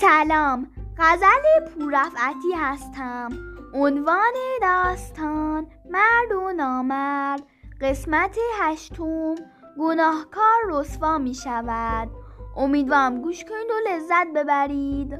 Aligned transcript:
سلام. 0.00 0.66
غزل 0.98 1.74
پوررفعتی 1.74 2.52
هستم. 2.56 3.28
عنوان 3.74 4.32
داستان 4.62 5.66
مرد 5.90 6.32
و 6.32 6.52
نامرد 6.52 7.42
قسمت 7.80 8.36
هشتم. 8.60 9.34
گناهکار 9.78 10.60
رسوا 10.68 11.18
می 11.18 11.34
شود. 11.34 12.08
امیدوارم 12.56 13.22
گوش 13.22 13.44
کنید 13.44 13.70
و 13.70 13.90
لذت 13.90 14.26
ببرید. 14.34 15.18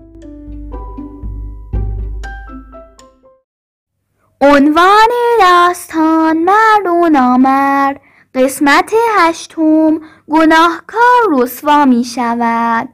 عنوان 4.40 5.10
داستان 5.40 6.38
مرد 6.38 6.86
و 6.86 7.08
نامرد 7.08 8.00
قسمت 8.34 8.92
هشتم. 9.18 10.00
گناهکار 10.30 11.22
رسوا 11.30 11.84
می 11.84 12.04
شود. 12.04 12.88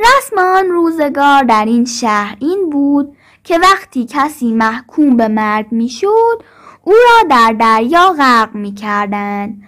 رسم 0.00 0.38
آن 0.38 0.68
روزگار 0.68 1.42
در 1.42 1.64
این 1.64 1.84
شهر 1.84 2.36
این 2.40 2.70
بود 2.70 3.16
که 3.44 3.58
وقتی 3.58 4.06
کسی 4.10 4.52
محکوم 4.52 5.16
به 5.16 5.28
مرگ 5.28 5.66
می‌شد 5.70 6.42
او 6.84 6.92
را 6.92 7.28
در 7.30 7.56
دریا 7.58 8.12
غرق 8.18 8.54
می‌کردند. 8.54 9.62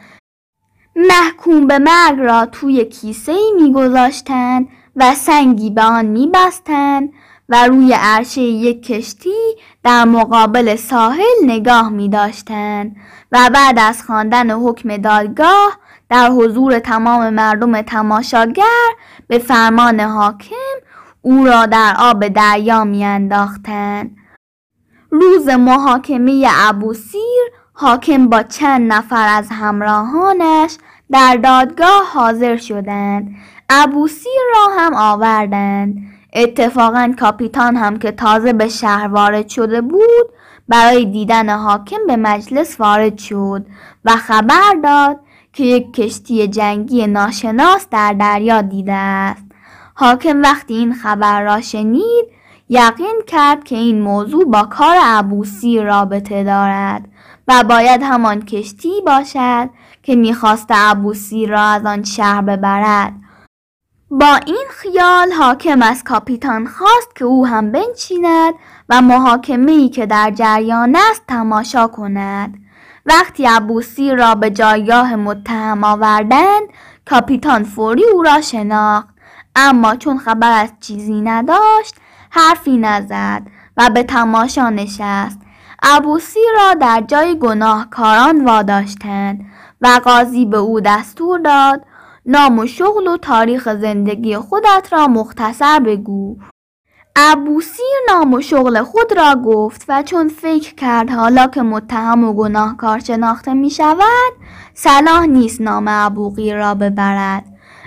محکوم 0.97 1.67
به 1.67 1.79
مرگ 1.79 2.19
را 2.19 2.47
توی 2.47 2.85
کیسه 2.85 3.33
ای 3.33 3.53
میگذاشتند 3.63 4.69
و 4.97 5.15
سنگی 5.15 5.71
به 5.71 5.83
آن 5.83 6.07
میبستند 6.07 7.13
و 7.49 7.67
روی 7.67 7.93
عرشه 7.93 8.41
یک 8.41 8.83
کشتی 8.83 9.57
در 9.83 10.05
مقابل 10.05 10.77
ساحل 10.77 11.45
نگاه 11.45 11.91
می 11.91 12.09
داشتند 12.09 12.97
و 13.33 13.51
بعد 13.55 13.79
از 13.79 14.03
خواندن 14.03 14.51
حکم 14.51 14.97
دادگاه 14.97 15.79
در 16.13 16.31
حضور 16.31 16.79
تمام 16.79 17.31
مردم 17.31 17.83
تماشاگر 17.83 18.91
به 19.29 19.39
فرمان 19.39 20.01
حاکم 20.01 20.77
او 21.23 21.45
را 21.45 21.67
در 21.67 21.95
آب 21.99 22.29
دریا 22.29 22.85
میانداختند. 22.85 24.17
روز 25.11 25.49
محاکمه 25.49 26.47
ابوسیر 26.51 27.43
حاکم 27.73 28.29
با 28.29 28.43
چند 28.43 28.93
نفر 28.93 29.29
از 29.29 29.49
همراهانش 29.51 30.77
در 31.11 31.37
دادگاه 31.43 32.13
حاضر 32.15 32.57
شدند. 32.57 33.35
ابوسیر 33.71 34.43
را 34.55 34.75
هم 34.79 34.95
آوردند. 34.95 35.97
اتفاقا 36.33 37.15
کاپیتان 37.21 37.77
هم 37.77 37.99
که 37.99 38.13
تازه 38.13 38.53
به 38.53 38.69
شهر 38.69 39.07
وارد 39.07 39.49
شده 39.49 39.81
بود 39.81 40.27
برای 40.69 41.05
دیدن 41.05 41.49
حاکم 41.49 42.07
به 42.07 42.17
مجلس 42.17 42.81
وارد 42.81 43.19
شد 43.19 43.67
و 44.05 44.11
خبر 44.11 44.75
داد 44.83 45.21
که 45.53 45.65
یک 45.65 45.93
کشتی 45.93 46.49
جنگی 46.49 47.07
ناشناس 47.07 47.87
در 47.91 48.13
دریا 48.13 48.63
دیده 48.63 48.93
است. 48.93 49.45
حاکم 49.95 50.43
وقتی 50.43 50.75
این 50.75 50.95
خبر 50.95 51.43
را 51.43 51.61
شنید 51.61 52.25
یقین 52.69 53.23
کرد 53.27 53.65
که 53.65 53.77
این 53.77 54.01
موضوع 54.01 54.45
با 54.45 54.63
کار 54.63 54.97
ابوسی 55.03 55.81
رابطه 55.81 56.45
دارد 56.45 57.09
و 57.49 57.65
باید 57.69 58.03
همان 58.03 58.43
کشتی 58.43 59.01
باشد 59.07 59.71
که 60.03 60.17
می‌خواست 60.17 60.67
ابوسی 60.71 61.47
را 61.47 61.61
از 61.61 61.87
آن 61.87 62.03
شهر 62.03 62.43
ببرد. 62.43 63.13
با 64.11 64.41
این 64.47 64.65
خیال 64.71 65.33
حاکم 65.33 65.83
از 65.83 66.05
کاپیتان 66.05 66.67
خواست 66.67 67.17
که 67.17 67.25
او 67.25 67.47
هم 67.47 67.73
بنشیند 67.73 68.55
و 68.89 69.01
محاکمه 69.03 69.73
ای 69.73 69.89
که 69.89 70.07
در 70.07 70.31
جریان 70.31 70.97
است 71.11 71.23
تماشا 71.29 71.87
کند. 71.87 72.62
وقتی 73.07 73.49
ابوسی 73.49 74.15
را 74.15 74.35
به 74.35 74.51
جایگاه 74.51 75.17
متهم 75.17 75.85
آوردند 75.85 76.69
کاپیتان 77.11 77.65
فوری 77.65 78.05
او 78.05 78.23
را 78.23 78.41
شناخت. 78.41 79.09
اما 79.57 79.97
چون 79.97 80.19
خبر 80.19 80.63
از 80.63 80.73
چیزی 80.81 81.21
نداشت 81.21 81.95
حرفی 82.31 82.79
نزد 82.79 83.43
و 83.77 83.91
به 83.95 84.03
تماشا 84.03 84.71
نشست. 84.71 85.39
ابوسی 85.83 86.41
را 86.57 86.75
در 86.75 87.05
جای 87.09 87.39
گناهکاران 87.39 88.45
واداشتند 88.45 89.45
و 89.81 90.01
قاضی 90.05 90.47
به 90.47 90.57
او 90.57 90.81
دستور 90.81 91.39
داد 91.39 91.85
نام 92.27 92.59
و 92.59 92.67
شغل 92.67 93.07
و 93.07 93.17
تاریخ 93.17 93.75
زندگی 93.75 94.37
خودت 94.37 94.89
را 94.91 95.07
مختصر 95.07 95.81
بگو. 95.81 96.37
ابوسیر 97.17 97.97
نام 98.09 98.35
و 98.35 98.41
شغل 98.41 98.83
خود 98.83 99.13
را 99.17 99.35
گفت 99.45 99.85
و 99.89 100.03
چون 100.03 100.29
فکر 100.29 100.75
کرد 100.75 101.11
حالا 101.11 101.47
که 101.47 101.63
متهم 101.63 102.25
و 102.25 102.33
گناهکار 102.33 102.99
شناخته 102.99 103.55
می 103.55 103.71
شود 103.71 104.33
صلاح 104.75 105.27
نیست 105.27 105.61
نام 105.61 105.85
ابوقیر 105.89 106.57
را 106.57 106.75
ببرد. 106.75 107.45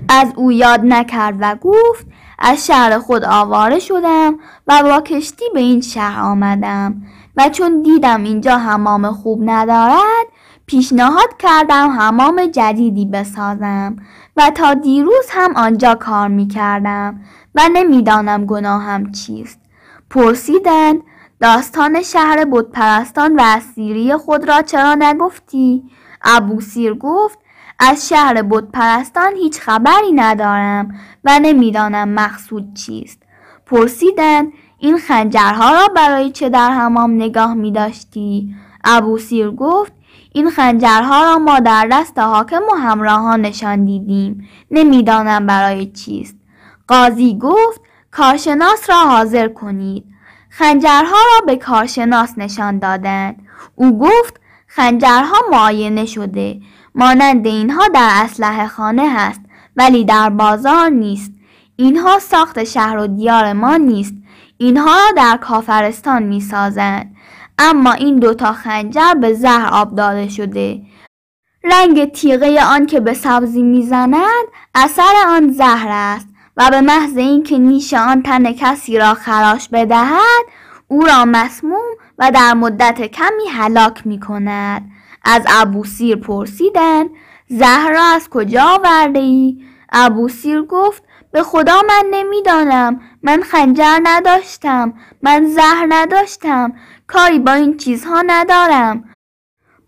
از 0.10 0.34
او 0.36 0.52
یاد 0.52 0.82
نکرد 0.84 1.36
و 1.40 1.56
گفت 1.56 2.08
از 2.40 2.66
شهر 2.66 3.00
خود 3.00 3.26
آواره 3.26 3.80
شدم 3.80 4.36
و 4.68 4.84
با 4.84 5.02
کشتی 5.02 5.46
به 5.54 5.60
این 5.60 5.82
شهر 5.82 6.22
آمدم 6.22 7.02
و 7.38 7.50
چون 7.50 7.82
دیدم 7.82 8.24
اینجا 8.24 8.58
حمام 8.58 9.12
خوب 9.12 9.40
ندارد 9.50 10.26
پیشنهاد 10.66 11.38
کردم 11.40 11.90
حمام 11.90 12.46
جدیدی 12.46 13.06
بسازم 13.06 13.96
و 14.38 14.52
تا 14.56 14.74
دیروز 14.74 15.26
هم 15.30 15.56
آنجا 15.56 15.96
کار 15.96 16.28
می 16.28 16.48
کردم 16.48 17.20
و 17.56 17.70
نمی‌دانم 17.74 18.46
گناهم 18.46 19.12
چیست. 19.12 19.60
پرسیدند 20.10 21.02
داستان 21.42 22.02
شهر 22.02 22.46
بتپرستان 22.52 23.36
و 23.36 23.42
اسیری 23.44 24.16
خود 24.16 24.48
را 24.48 24.62
چرا 24.62 24.96
نگفتی؟ 24.96 25.84
ابوسیر 26.22 26.94
گفت 26.94 27.40
از 27.80 28.10
شهر 28.10 28.42
بتپرستان 28.42 29.34
هیچ 29.36 29.60
خبری 29.60 30.12
ندارم 30.12 30.96
و 31.24 31.40
نمی‌دانم 31.40 32.10
مقصود 32.10 32.74
چیست. 32.74 33.24
پرسیدند 33.66 34.54
این 34.80 34.98
خنجرها 34.98 35.72
را 35.72 35.88
برای 35.96 36.32
چه 36.32 36.50
در 36.50 36.70
حمام 36.72 37.16
نگاه 37.16 37.54
می 37.54 37.72
داشتی؟ 37.72 38.56
ابوسیر 38.84 39.52
گفت 39.52 39.94
این 40.34 40.50
خنجرها 40.50 41.24
را 41.24 41.38
ما 41.40 41.60
در 41.60 41.88
دست 41.92 42.20
حاکم 42.20 42.62
و 42.72 42.76
همراهانشان 42.76 43.86
دیدیم. 43.86 44.48
نمی‌دانم 44.72 45.46
برای 45.46 45.92
چیست. 45.92 46.36
قاضی 46.88 47.38
گفت 47.38 47.82
کارشناس 48.12 48.90
را 48.90 48.96
حاضر 48.96 49.48
کنید. 49.48 50.06
خنجرها 50.50 51.18
را 51.34 51.46
به 51.46 51.56
کارشناس 51.56 52.34
نشان 52.38 52.80
دادند. 52.80 53.48
او 53.76 54.00
گفت 54.00 54.40
خنجرها 54.68 55.38
معاینه 55.52 56.06
شده 56.06 56.60
مانند 56.96 57.48
اینها 57.48 57.88
در 57.88 58.10
اسلحه 58.14 58.68
خانه 58.68 59.10
هست 59.10 59.42
ولی 59.76 60.06
در 60.06 60.30
بازار 60.30 60.90
نیست. 60.90 61.32
اینها 61.76 62.20
ساخت 62.20 62.64
شهر 62.64 62.98
و 62.98 63.08
دیار 63.08 63.54
ما 63.54 63.78
نیست. 63.78 64.14
اینها 64.58 64.96
را 64.96 65.12
در 65.18 65.38
کافرستان 65.38 66.24
می 66.24 66.42
سازند 66.42 67.16
اما 67.60 67.92
این 67.92 68.20
دوتا 68.20 68.54
خنجر 68.54 69.14
به 69.14 69.34
زهر 69.34 69.70
آب 69.72 69.96
داده 69.96 70.30
شده. 70.30 70.82
رنگ 71.64 72.12
تیغه 72.12 72.64
آن 72.64 72.86
که 72.86 73.00
به 73.00 73.14
سبزی 73.14 73.64
می‌زند 73.64 74.46
اثر 74.76 75.14
آن 75.28 75.52
زهر 75.52 75.88
است. 75.90 76.28
و 76.58 76.70
به 76.70 76.82
محض 76.82 77.18
اینکه 77.18 77.58
نیش 77.58 77.94
آن 77.94 78.24
تن 78.24 78.52
کسی 78.52 78.98
را 78.98 79.14
خراش 79.14 79.70
بدهد 79.70 80.46
او 80.88 81.06
را 81.06 81.26
مسموم 81.26 81.96
و 82.18 82.32
در 82.32 82.54
مدت 82.54 83.02
کمی 83.02 83.48
هلاک 83.52 84.08
می 84.08 84.20
کند. 84.20 84.92
از 85.24 85.46
ابوسیر 85.48 86.16
پرسیدند 86.16 87.10
زهر 87.48 87.96
از 88.16 88.30
کجا 88.30 88.64
آورده 88.64 89.20
ای؟ 89.20 89.66
ابوسیر 89.92 90.62
گفت 90.62 91.04
به 91.32 91.44
خدا 91.44 91.82
من 91.88 92.06
نمی‌دانم. 92.12 93.02
من 93.24 93.42
خنجر 93.42 94.00
نداشتم. 94.04 94.94
من 95.22 95.46
زهر 95.46 95.86
نداشتم. 95.90 96.74
کاری 97.08 97.40
با 97.40 97.52
این 97.52 97.78
چیزها 97.78 98.24
ندارم. 98.28 99.04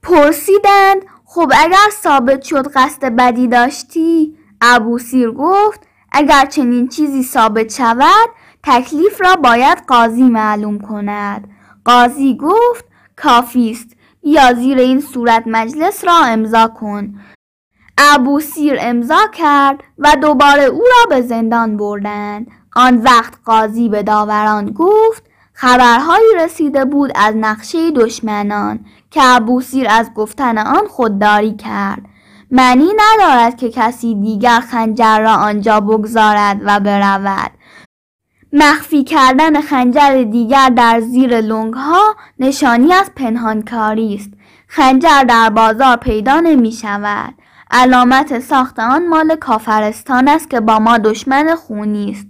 پرسیدند 0.03 1.05
خب 1.25 1.51
اگر 1.57 1.89
ثابت 1.91 2.41
شد 2.41 2.71
قصد 2.75 3.05
بدی 3.15 3.47
داشتی؟ 3.47 4.37
ابوسیر 4.61 5.31
گفت 5.31 5.86
اگر 6.11 6.45
چنین 6.45 6.87
چیزی 6.87 7.23
ثابت 7.23 7.73
شود 7.73 8.29
تکلیف 8.63 9.21
را 9.21 9.35
باید 9.35 9.77
قاضی 9.87 10.23
معلوم 10.23 10.79
کند. 10.79 11.47
قاضی 11.85 12.37
گفت 12.37 12.85
کافی 13.15 13.71
است. 13.71 13.97
یا 14.23 14.53
زیر 14.53 14.77
این 14.77 15.01
صورت 15.01 15.43
مجلس 15.45 16.05
را 16.05 16.19
امضا 16.23 16.67
کن. 16.67 17.19
ابو 17.97 18.39
سیر 18.39 18.77
امضا 18.79 19.27
کرد 19.33 19.83
و 19.97 20.15
دوباره 20.21 20.63
او 20.63 20.81
را 20.81 21.15
به 21.15 21.21
زندان 21.21 21.77
بردند. 21.77 22.47
آن 22.75 22.97
وقت 22.97 23.33
قاضی 23.45 23.89
به 23.89 24.03
داوران 24.03 24.71
گفت 24.71 25.23
خبرهایی 25.53 26.35
رسیده 26.39 26.85
بود 26.85 27.11
از 27.15 27.35
نقشه 27.35 27.91
دشمنان 27.91 28.79
که 29.11 29.19
ابوسیر 29.23 29.87
از 29.89 30.13
گفتن 30.13 30.57
آن 30.57 30.87
خودداری 30.87 31.55
کرد. 31.55 32.01
معنی 32.51 32.89
ندارد 32.97 33.57
که 33.57 33.69
کسی 33.69 34.15
دیگر 34.15 34.59
خنجر 34.59 35.19
را 35.19 35.33
آنجا 35.33 35.79
بگذارد 35.79 36.61
و 36.65 36.79
برود. 36.79 37.51
مخفی 38.53 39.03
کردن 39.03 39.61
خنجر 39.61 40.23
دیگر 40.23 40.69
در 40.69 40.99
زیر 40.99 41.41
لنگ 41.41 41.73
ها 41.73 42.15
نشانی 42.39 42.93
از 42.93 43.11
پنهانکاری 43.15 44.15
است. 44.15 44.31
خنجر 44.67 45.23
در 45.23 45.49
بازار 45.49 45.95
پیدا 45.95 46.39
نمی 46.39 46.71
شود. 46.71 47.33
علامت 47.71 48.39
ساخت 48.39 48.79
آن 48.79 49.07
مال 49.07 49.35
کافرستان 49.35 50.27
است 50.27 50.49
که 50.49 50.59
با 50.59 50.79
ما 50.79 50.97
دشمن 50.97 51.55
خونی 51.55 52.11
است. 52.11 52.27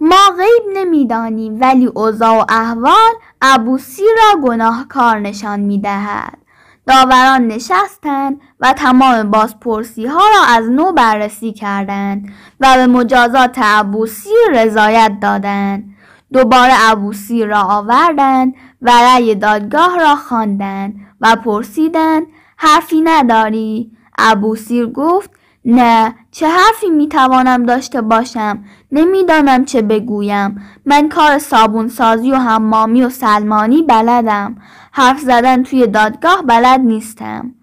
ما 0.00 0.30
غیب 0.38 0.76
نمی‌دانیم 0.78 1.60
ولی 1.60 1.86
اوضاع 1.86 2.36
و 2.36 2.44
احوال 2.48 3.14
ابوسی 3.42 4.02
را 4.02 4.40
گناهکار 4.40 5.18
نشان 5.18 5.60
می‌دهد 5.60 6.38
داوران 6.86 7.46
نشستند 7.46 8.40
و 8.60 8.72
تمام 8.72 9.30
بازپرسی 9.30 10.06
ها 10.06 10.20
را 10.36 10.54
از 10.54 10.70
نو 10.70 10.92
بررسی 10.92 11.52
کردند 11.52 12.28
و 12.60 12.74
به 12.76 12.86
مجازات 12.86 13.58
ابوسی 13.62 14.30
رضایت 14.52 15.12
دادند. 15.22 15.94
دوباره 16.32 16.72
ابوسی 16.78 17.44
را 17.44 17.60
آوردند 17.62 18.54
و 18.82 18.90
رأی 18.90 19.34
دادگاه 19.34 19.98
را 19.98 20.16
خواندند 20.16 20.94
و 21.20 21.36
پرسیدند 21.36 22.26
حرفی 22.56 23.00
نداری؟ 23.00 23.90
ابوسیر 24.18 24.86
گفت 24.86 25.30
نه 25.64 26.14
چه 26.30 26.48
حرفی 26.48 26.90
می‌توانم 26.90 27.66
داشته 27.66 28.02
باشم؟ 28.02 28.64
نمی‌دانم 28.92 29.64
چه 29.64 29.82
بگویم. 29.82 30.62
من 30.86 31.08
کار 31.08 31.38
صابون 31.38 31.88
سازی 31.88 32.30
و 32.30 32.36
حمامی 32.36 33.02
و 33.02 33.10
سلمانی 33.10 33.82
بلدم. 33.82 34.56
حرف 34.96 35.20
زدن 35.20 35.62
توی 35.62 35.86
دادگاه 35.86 36.42
بلد 36.42 36.80
نیستم. 36.80 37.54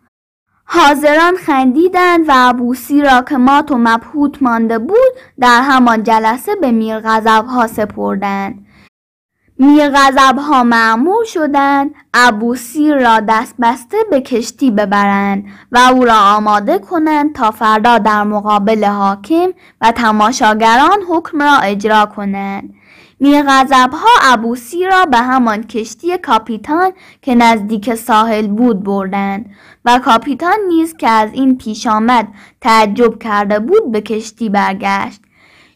حاضران 0.66 1.36
خندیدند 1.36 2.30
و 2.30 2.32
ابوسی 2.36 3.02
را 3.02 3.22
که 3.22 3.38
مات 3.38 3.72
و 3.72 3.78
مبهوت 3.78 4.44
مانده 4.44 4.80
بود 4.80 5.14
در 5.40 5.62
همان 5.62 6.04
جلسه 6.04 6.56
به 6.56 6.72
میر 6.72 7.00
ها 7.28 7.68
سپردند. 7.68 8.66
میر 9.60 9.92
ها 10.38 10.64
معمور 10.64 11.26
شدند 11.26 11.92
ابوسیر 12.14 12.96
را 12.96 13.20
دست 13.20 13.56
بسته 13.62 13.98
به 14.10 14.22
کشتی 14.22 14.72
ببرند 14.72 15.46
و 15.72 15.78
او 15.78 16.06
را 16.06 16.18
آماده 16.18 16.80
کنند 16.80 17.36
تا 17.36 17.52
فردا 17.52 17.98
در 17.98 18.24
مقابل 18.24 18.86
حاکم 18.86 19.50
و 19.82 19.92
تماشاگران 19.92 21.00
حکم 21.10 21.42
را 21.42 21.58
اجرا 21.58 22.06
کنند. 22.06 22.74
میر 23.22 23.46
ها 23.46 24.10
ابوسی 24.22 24.86
را 24.86 25.06
به 25.06 25.18
همان 25.18 25.64
کشتی 25.64 26.18
کاپیتان 26.18 26.92
که 27.22 27.36
نزدیک 27.36 27.96
ساحل 27.96 28.48
بود 28.48 28.84
بردند 28.84 29.46
و 29.86 30.00
کاپیتان 30.06 30.58
نیز 30.68 30.98
که 30.98 31.10
از 31.10 31.30
این 31.34 31.58
پیش 31.58 31.88
آمد 31.88 32.28
تعجب 32.62 33.20
کرده 33.20 33.60
بود 33.60 33.92
به 33.92 34.02
کشتی 34.02 34.50
برگشت 34.50 35.22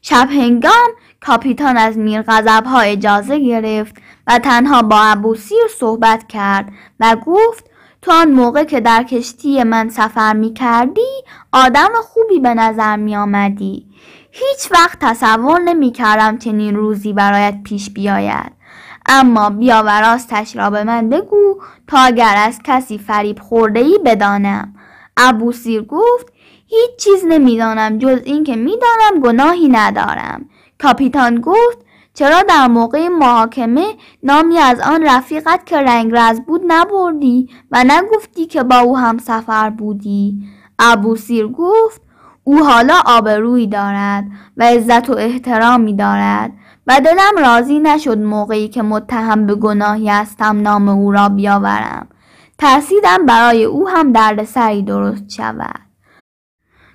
شب 0.01 0.27
هنگام 0.29 0.89
کاپیتان 1.21 1.77
از 1.77 1.97
میر 1.97 2.23
ها 2.65 2.79
اجازه 2.79 3.39
گرفت 3.39 3.95
و 4.27 4.39
تنها 4.39 4.81
با 4.81 4.99
ابوسیر 4.99 5.67
صحبت 5.79 6.27
کرد 6.27 6.69
و 6.99 7.15
گفت 7.25 7.69
تو 8.01 8.11
آن 8.11 8.31
موقع 8.31 8.63
که 8.63 8.79
در 8.79 9.03
کشتی 9.03 9.63
من 9.63 9.89
سفر 9.89 10.33
می 10.33 10.53
کردی 10.53 11.23
آدم 11.51 11.89
خوبی 12.03 12.39
به 12.39 12.53
نظر 12.53 12.95
می 12.95 13.15
آمدی. 13.15 13.85
هیچ 14.37 14.71
وقت 14.71 14.97
تصور 15.01 15.59
نمی 15.59 15.91
کردم 15.91 16.37
چنین 16.37 16.75
روزی 16.75 17.13
برایت 17.13 17.57
پیش 17.63 17.89
بیاید. 17.89 18.51
اما 19.05 19.49
بیا 19.49 19.83
و 19.85 20.01
راستش 20.01 20.55
را 20.55 20.69
به 20.69 20.83
من 20.83 21.09
بگو 21.09 21.61
تا 21.87 21.97
اگر 21.97 22.35
از 22.37 22.59
کسی 22.63 22.97
فریب 22.97 23.39
خورده 23.39 23.79
ای 23.79 23.99
بدانم. 24.05 24.75
ابوسیر 25.17 25.81
گفت 25.81 26.33
هیچ 26.67 26.95
چیز 26.97 27.25
نمی‌دانم 27.27 27.97
جز 27.97 28.21
اینکه 28.25 28.55
می‌دانم 28.55 29.21
گناهی 29.23 29.67
ندارم. 29.67 30.49
کاپیتان 30.81 31.41
گفت 31.41 31.77
چرا 32.13 32.43
در 32.43 32.67
موقع 32.67 33.07
محاکمه 33.07 33.85
نامی 34.23 34.57
از 34.57 34.79
آن 34.79 35.03
رفیقت 35.03 35.65
که 35.65 35.77
رنگرز 35.77 36.41
بود 36.41 36.61
نبردی 36.67 37.49
و 37.71 37.83
نگفتی 37.83 38.45
که 38.45 38.63
با 38.63 38.77
او 38.77 38.97
هم 38.97 39.17
سفر 39.17 39.69
بودی؟ 39.69 40.37
ابوسیر 40.79 41.47
گفت 41.47 42.04
او 42.47 42.65
حالا 42.65 43.01
آبرویی 43.05 43.67
دارد 43.67 44.23
و 44.57 44.63
عزت 44.63 45.09
و 45.09 45.13
احترامی 45.13 45.95
دارد 45.95 46.51
و 46.87 47.01
دلم 47.05 47.37
راضی 47.37 47.79
نشد 47.79 48.17
موقعی 48.17 48.67
که 48.67 48.81
متهم 48.81 49.45
به 49.45 49.55
گناهی 49.55 50.09
هستم 50.09 50.61
نام 50.61 50.89
او 50.89 51.11
را 51.11 51.29
بیاورم 51.29 52.07
ترسیدم 52.57 53.25
برای 53.25 53.63
او 53.63 53.89
هم 53.89 54.11
دردسری 54.11 54.83
درست 54.83 55.29
شود 55.29 55.79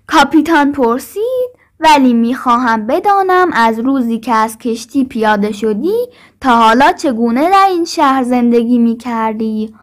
کاپیتان 0.06 0.72
پرسید 0.72 1.50
ولی 1.80 2.14
می‌خواهم 2.14 2.86
بدانم 2.86 3.50
از 3.52 3.78
روزی 3.78 4.18
که 4.18 4.34
از 4.34 4.58
کشتی 4.58 5.04
پیاده 5.04 5.52
شدی 5.52 6.06
تا 6.40 6.56
حالا 6.56 6.92
چگونه 6.92 7.50
در 7.50 7.66
این 7.70 7.84
شهر 7.84 8.22
زندگی 8.22 8.78
می‌کردی؟ 8.78 9.74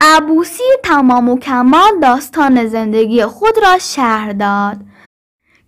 ابوسی 0.00 0.62
تمام 0.82 1.28
و 1.28 1.38
کمال 1.38 2.00
داستان 2.02 2.66
زندگی 2.66 3.24
خود 3.24 3.54
را 3.62 3.78
شهر 3.78 4.32
داد. 4.32 4.76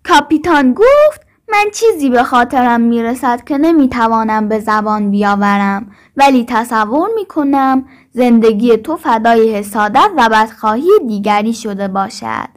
کاپیتان 0.09 0.73
گفت 0.73 1.21
من 1.53 1.65
چیزی 1.75 2.11
به 2.11 2.23
خاطرم 2.23 2.81
می‌رسد 2.81 3.45
که 3.45 3.59
نمی‌توانم 3.59 4.49
به 4.49 4.59
زبان 4.59 5.11
بیاورم 5.11 5.91
ولی 6.17 6.45
تصور 6.49 7.09
می‌کنم 7.15 7.85
زندگی 8.13 8.77
تو 8.77 8.97
فدای 8.97 9.55
حسادت 9.55 10.11
و 10.17 10.29
بدخواهی 10.29 10.91
دیگری 11.09 11.53
شده 11.53 11.89
باشد. 11.89 12.49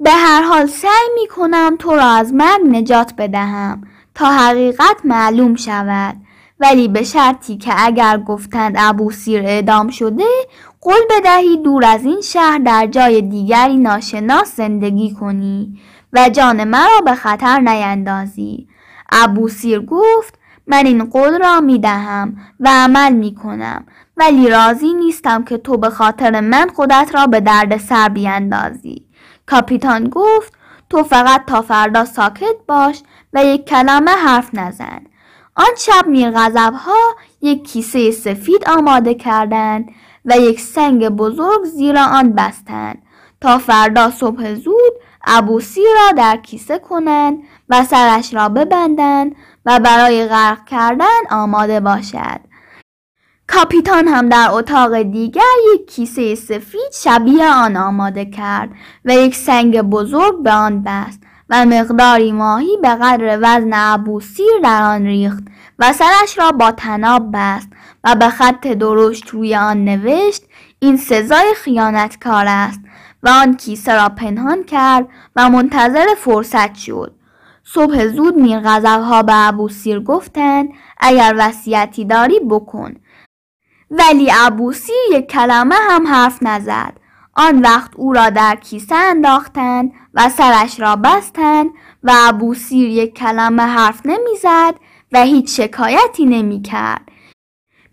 به 0.00 0.10
هر 0.10 0.42
حال 0.42 0.66
سعی 0.66 1.08
می 1.20 1.26
کنم 1.28 1.76
تو 1.78 1.90
را 1.90 2.04
از 2.04 2.34
مرگ 2.34 2.60
نجات 2.64 3.12
بدهم 3.18 3.82
تا 4.14 4.26
حقیقت 4.26 4.96
معلوم 5.04 5.54
شود 5.54 6.16
ولی 6.60 6.88
به 6.88 7.04
شرطی 7.04 7.56
که 7.56 7.72
اگر 7.76 8.18
گفتند 8.18 8.74
ابوسیر 8.78 9.42
اعدام 9.42 9.88
شده 9.88 10.24
قول 10.80 11.00
بدهی 11.10 11.56
دور 11.56 11.84
از 11.84 12.04
این 12.04 12.20
شهر 12.20 12.58
در 12.58 12.86
جای 12.86 13.22
دیگری 13.22 13.76
ناشناس 13.76 14.56
زندگی 14.56 15.14
کنی 15.14 15.80
و 16.12 16.28
جان 16.28 16.64
مرا 16.64 17.00
به 17.04 17.14
خطر 17.14 17.60
نیندازی. 17.60 18.68
ابوسیر 19.12 19.80
گفت 19.80 20.34
من 20.66 20.86
این 20.86 21.04
قول 21.04 21.38
را 21.38 21.60
می 21.60 21.78
دهم 21.78 22.36
و 22.60 22.68
عمل 22.68 23.12
می 23.12 23.34
کنم 23.34 23.86
ولی 24.16 24.48
راضی 24.48 24.94
نیستم 24.94 25.44
که 25.44 25.58
تو 25.58 25.76
به 25.76 25.90
خاطر 25.90 26.40
من 26.40 26.68
خودت 26.68 27.10
را 27.14 27.26
به 27.26 27.40
درد 27.40 27.76
سر 27.76 28.08
بیندازی. 28.08 29.06
کاپیتان 29.46 30.08
گفت 30.08 30.52
تو 30.90 31.02
فقط 31.02 31.44
تا 31.46 31.62
فردا 31.62 32.04
ساکت 32.04 32.56
باش 32.66 33.02
و 33.32 33.44
یک 33.44 33.64
کلمه 33.64 34.10
حرف 34.10 34.50
نزن. 34.52 35.00
آن 35.54 35.74
شب 35.76 36.04
ها 36.74 37.16
یک 37.40 37.68
کیسه 37.68 38.10
سفید 38.10 38.68
آماده 38.68 39.14
کردند 39.14 39.88
و 40.24 40.38
یک 40.38 40.60
سنگ 40.60 41.08
بزرگ 41.08 41.64
زیر 41.64 41.96
آن 41.98 42.32
بستند. 42.32 43.02
تا 43.40 43.58
فردا 43.58 44.10
صبح 44.10 44.54
زود 44.54 44.92
ابوسی 45.24 45.80
را 45.94 46.12
در 46.16 46.36
کیسه 46.36 46.78
کنند 46.78 47.38
و 47.68 47.84
سرش 47.84 48.34
را 48.34 48.48
ببندند 48.48 49.36
و 49.66 49.80
برای 49.80 50.26
غرق 50.26 50.64
کردن 50.64 51.20
آماده 51.30 51.80
باشد. 51.80 52.40
کاپیتان 53.46 54.08
هم 54.08 54.28
در 54.28 54.48
اتاق 54.50 55.02
دیگر 55.02 55.42
یک 55.74 55.90
کیسه 55.90 56.34
سفید 56.34 56.92
شبیه 56.92 57.48
آن 57.48 57.76
آماده 57.76 58.24
کرد 58.24 58.70
و 59.04 59.12
یک 59.12 59.34
سنگ 59.34 59.80
بزرگ 59.82 60.42
به 60.42 60.52
آن 60.52 60.82
بست 60.82 61.20
و 61.50 61.66
مقداری 61.66 62.32
ماهی 62.32 62.76
به 62.82 62.88
قدر 62.88 63.38
وزن 63.42 63.70
ابوسیر 63.72 64.60
در 64.62 64.82
آن 64.82 65.02
ریخت 65.02 65.44
و 65.78 65.92
سرش 65.92 66.38
را 66.38 66.52
با 66.52 66.72
تناب 66.72 67.30
بست 67.34 67.68
و 68.04 68.14
به 68.14 68.28
خط 68.28 68.66
درشت 68.66 69.28
روی 69.28 69.56
آن 69.56 69.84
نوشت 69.84 70.42
این 70.78 70.96
سزای 70.96 71.54
خیانتکار 71.56 72.44
است 72.48 72.80
و 73.22 73.28
آن 73.28 73.56
کیسه 73.56 73.94
را 73.94 74.08
پنهان 74.08 74.64
کرد 74.64 75.08
و 75.36 75.50
منتظر 75.50 76.06
فرصت 76.18 76.74
شد. 76.74 77.14
صبح 77.64 78.06
زود 78.06 78.38
ها 78.84 79.22
به 79.22 79.48
ابوسیر 79.48 80.00
گفتند 80.00 80.68
اگر 80.98 81.34
وصیتی 81.38 82.04
داری 82.04 82.40
بکن. 82.50 82.94
ولی 83.90 84.30
ابوسی 84.34 84.92
یک 85.12 85.30
کلمه 85.30 85.74
هم 85.90 86.06
حرف 86.06 86.38
نزد. 86.42 86.92
آن 87.34 87.62
وقت 87.62 87.90
او 87.96 88.12
را 88.12 88.30
در 88.30 88.56
کیسه 88.56 88.94
انداختند 88.94 89.92
و 90.14 90.28
سرش 90.28 90.80
را 90.80 90.96
بستند 90.96 91.70
و 92.02 92.12
ابوسیر 92.14 92.88
یک 92.88 93.14
کلمه 93.14 93.62
حرف 93.62 94.00
نمی‌زد 94.04 94.74
و 95.12 95.22
هیچ 95.22 95.60
شکایتی 95.60 96.26
نمی 96.26 96.62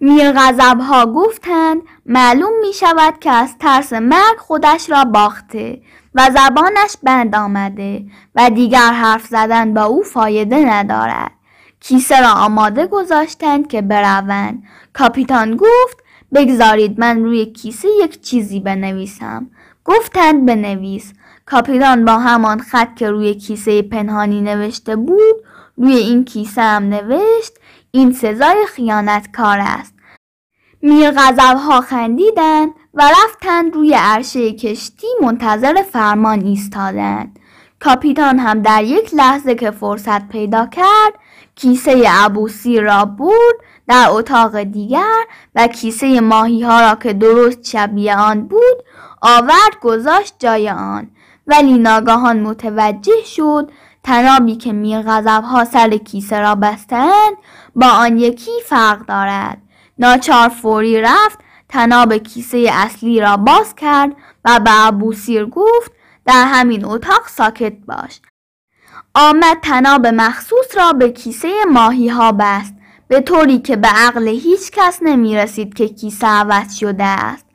کرد. 0.02 0.10
میر 0.10 0.34
ها 0.82 1.06
گفتند 1.06 1.82
معلوم 2.06 2.60
می 2.62 2.74
شود 2.74 3.20
که 3.20 3.32
از 3.32 3.58
ترس 3.58 3.94
مرگ 3.94 4.38
خودش 4.38 4.90
را 4.90 5.04
باخته 5.04 5.82
و 6.16 6.30
زبانش 6.30 6.96
بند 7.04 7.36
آمده 7.36 8.04
و 8.36 8.50
دیگر 8.50 8.92
حرف 8.92 9.26
زدن 9.28 9.74
با 9.74 9.84
او 9.84 10.04
فایده 10.04 10.58
ندارد. 10.58 11.32
کیسه 11.80 12.22
را 12.22 12.32
آماده 12.32 12.88
گذاشتند 12.88 13.68
که 13.68 13.82
بروند 13.82 14.64
کاپیتان 14.94 15.56
گفت 15.56 15.98
بگذارید 16.34 17.00
من 17.00 17.24
روی 17.24 17.46
کیسه 17.46 17.88
یک 18.04 18.22
چیزی 18.22 18.60
بنویسم 18.60 19.48
گفتند 19.86 20.46
بنویس 20.46 21.14
کاپیتان 21.46 22.06
با 22.06 22.18
همان 22.18 22.60
خط 22.60 22.96
که 22.96 23.12
روی 23.12 23.36
کیسه 23.36 23.82
پنهانی 23.82 24.42
نوشته 24.42 24.96
بود 24.96 25.36
روی 25.78 25.94
این 25.94 26.26
کیسه 26.26 26.62
هم 26.62 26.84
نوشت 26.84 27.54
این 27.92 28.14
سزای 28.14 28.66
خیانتکار 28.68 29.58
است. 29.62 29.94
میر 30.82 31.14
ها 31.40 31.82
خندیدند 31.82 32.70
و 32.94 33.12
رفتند 33.12 33.76
روی 33.76 33.94
عرشه 33.94 34.54
کشتی 34.54 35.08
منتظر 35.22 35.82
فرمان 35.82 36.42
ایستادند. 36.42 37.40
کاپیتان 37.80 38.40
هم 38.40 38.62
در 38.62 38.84
یک 38.84 39.14
لحظه 39.14 39.56
که 39.56 39.72
فرصت 39.72 40.28
پیدا 40.28 40.66
کرد 40.66 41.14
کیسه 41.56 42.04
ابوسیر 42.08 42.82
را 42.82 43.06
برد 43.06 43.56
در 43.88 44.08
اتاق 44.10 44.64
دیگر 44.64 45.24
و 45.56 45.68
کیسه 45.68 46.22
ماهی 46.22 46.64
ها 46.64 46.82
را 46.82 46.96
که 46.96 47.14
درست 47.14 47.64
شبیه 47.64 48.18
آن 48.18 48.48
بود 48.48 48.84
آورد 49.22 49.80
گذاشت 49.82 50.36
جای 50.40 50.70
آن. 50.70 51.12
ولی 51.48 51.78
ناگاهان 51.78 52.40
متوجه 52.40 53.24
شد 53.26 53.72
تنابی 54.08 54.56
که 54.56 54.74
میرغضب 54.74 55.44
ها 55.44 55.66
سر 55.66 55.98
کیسه 55.98 56.40
را 56.40 56.56
بستند 56.56 57.38
با 57.76 57.88
آن 57.88 58.18
یکی 58.18 58.52
فرق 58.66 59.06
دارد. 59.06 59.62
ناچار 60.00 60.50
فوری 60.50 61.02
رفت 61.02 61.40
تناب 61.70 62.18
کیسه 62.18 62.70
اصلی 62.74 63.20
را 63.20 63.38
باز 63.38 63.76
کرد 63.76 64.16
و 64.46 64.60
به 64.60 64.88
ابوسیر 64.88 65.46
گفت 65.46 65.92
در 66.26 66.46
همین 66.48 66.86
اتاق 66.86 67.28
ساکت 67.28 67.74
باش. 67.88 68.22
آمد 69.16 69.58
تناب 69.62 70.08
مخصوص 70.08 70.78
را 70.78 70.94
به 70.94 71.10
کیسه 71.10 71.66
ماهی 71.72 72.08
ها 72.08 72.32
بست 72.32 72.74
به 73.08 73.22
طوری 73.22 73.60
که 73.60 73.76
به 73.76 73.88
عقل 73.88 74.28
هیچ 74.28 74.72
کس 74.72 75.00
نمی 75.02 75.38
رسید 75.38 75.74
که 75.74 75.88
کیسه 75.88 76.28
عوض 76.28 76.76
شده 76.76 77.04
است. 77.04 77.46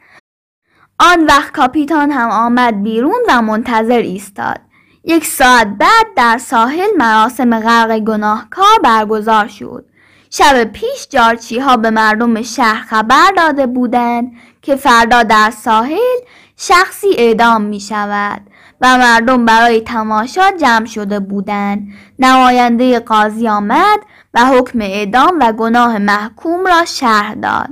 آن 0.99 1.25
وقت 1.25 1.52
کاپیتان 1.52 2.11
هم 2.11 2.30
آمد 2.30 2.82
بیرون 2.82 3.21
و 3.28 3.42
منتظر 3.42 3.99
ایستاد. 3.99 4.72
یک 5.04 5.25
ساعت 5.25 5.66
بعد 5.66 6.06
در 6.16 6.38
ساحل 6.38 6.88
مراسم 6.97 7.61
غرق 7.61 7.99
گناهکار 7.99 8.78
برگزار 8.85 9.49
شد 9.49 9.85
شب 10.30 10.64
پیش 10.64 11.09
جارچی 11.11 11.59
ها 11.59 11.76
به 11.76 11.90
مردم 11.90 12.42
شهر 12.42 12.82
خبر 12.82 13.32
داده 13.37 13.66
بودند 13.66 14.32
که 14.62 14.76
فردا 14.76 15.23
در 15.23 15.50
ساحل 15.50 16.18
شخصی 16.56 17.09
اعدام 17.16 17.62
می 17.62 17.80
شود 17.80 18.40
و 18.80 18.99
مردم 18.99 19.44
برای 19.44 19.80
تماشا 19.80 20.50
جمع 20.61 20.87
شده 20.87 21.21
بودند. 21.21 21.87
نماینده 22.18 23.00
قاضی 23.00 23.49
آمد 23.49 24.00
و 24.35 24.47
حکم 24.47 24.80
اعدام 24.80 25.38
و 25.40 25.52
گناه 25.52 25.99
محکوم 25.99 26.66
را 26.66 26.85
شرح 26.85 27.35
داد. 27.35 27.68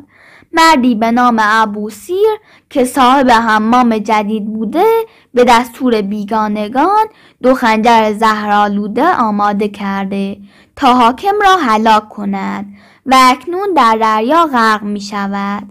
مردی 0.52 0.94
به 0.94 1.10
نام 1.10 1.38
ابوسیر 1.40 2.28
که 2.70 2.84
صاحب 2.84 3.30
حمام 3.30 3.98
جدید 3.98 4.52
بوده 4.52 4.86
به 5.34 5.44
دستور 5.44 6.02
بیگانگان 6.02 7.06
دو 7.42 7.54
خنجر 7.54 8.12
زهرالوده 8.12 9.14
آماده 9.14 9.68
کرده 9.68 10.36
تا 10.76 10.94
حاکم 10.94 11.34
را 11.42 11.56
هلاک 11.56 12.08
کند 12.08 12.66
و 13.06 13.16
اکنون 13.20 13.74
در 13.76 13.98
دریا 14.00 14.46
غرق 14.46 14.82
می 14.82 15.00
شود. 15.00 15.62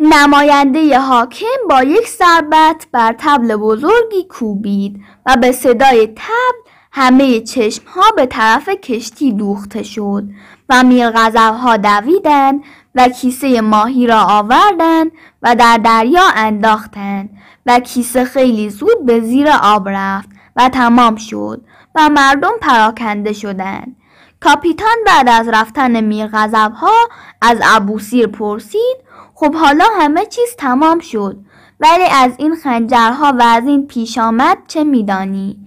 نماینده 0.00 0.98
حاکم 0.98 1.46
با 1.70 1.82
یک 1.82 2.08
سربت 2.08 2.86
بر 2.92 3.14
تبل 3.18 3.56
بزرگی 3.56 4.24
کوبید 4.28 5.00
و 5.26 5.36
به 5.36 5.52
صدای 5.52 6.06
تبل 6.06 6.72
همه 6.92 7.40
چشم 7.40 7.84
ها 7.86 8.10
به 8.16 8.26
طرف 8.26 8.68
کشتی 8.68 9.32
دوخته 9.32 9.82
شد 9.82 10.24
و 10.68 10.82
میرغذب 10.82 11.54
ها 11.54 11.76
دویدند 11.76 12.64
و 12.94 13.08
کیسه 13.08 13.60
ماهی 13.60 14.06
را 14.06 14.20
آوردند 14.22 15.12
و 15.42 15.54
در 15.54 15.78
دریا 15.84 16.24
انداختند 16.34 17.30
و 17.66 17.80
کیسه 17.80 18.24
خیلی 18.24 18.70
زود 18.70 19.06
به 19.06 19.20
زیر 19.20 19.48
آب 19.62 19.88
رفت 19.88 20.28
و 20.56 20.68
تمام 20.68 21.16
شد 21.16 21.64
و 21.94 22.08
مردم 22.08 22.52
پراکنده 22.60 23.32
شدند. 23.32 23.96
کاپیتان 24.40 24.96
بعد 25.06 25.28
از 25.28 25.48
رفتن 25.48 26.00
میرغذب 26.00 26.72
ها 26.72 27.08
از 27.42 27.58
ابوسیر 27.64 28.26
پرسید 28.26 28.96
خب 29.34 29.54
حالا 29.54 29.84
همه 30.00 30.26
چیز 30.26 30.56
تمام 30.58 30.98
شد 30.98 31.36
ولی 31.80 32.04
از 32.04 32.32
این 32.38 32.56
خنجرها 32.56 33.34
و 33.38 33.42
از 33.42 33.64
این 33.66 33.86
پیش 33.86 34.18
آمد 34.18 34.58
چه 34.68 34.84
میدانی؟ 34.84 35.66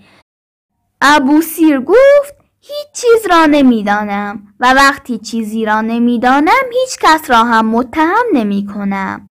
ابوسیر 1.01 1.79
گفت 1.79 2.35
هیچ 2.67 2.88
چیز 2.93 3.31
را 3.31 3.45
نمی‌دانم 3.45 4.48
و 4.60 4.74
وقتی 4.74 5.17
چیزی 5.17 5.65
را 5.65 5.81
نمی‌دانم 5.81 6.65
هیچ 6.72 6.98
کس 7.01 7.29
را 7.29 7.38
هم 7.38 7.65
متهم 7.65 8.24
نمی 8.34 8.67
کنم. 8.74 9.29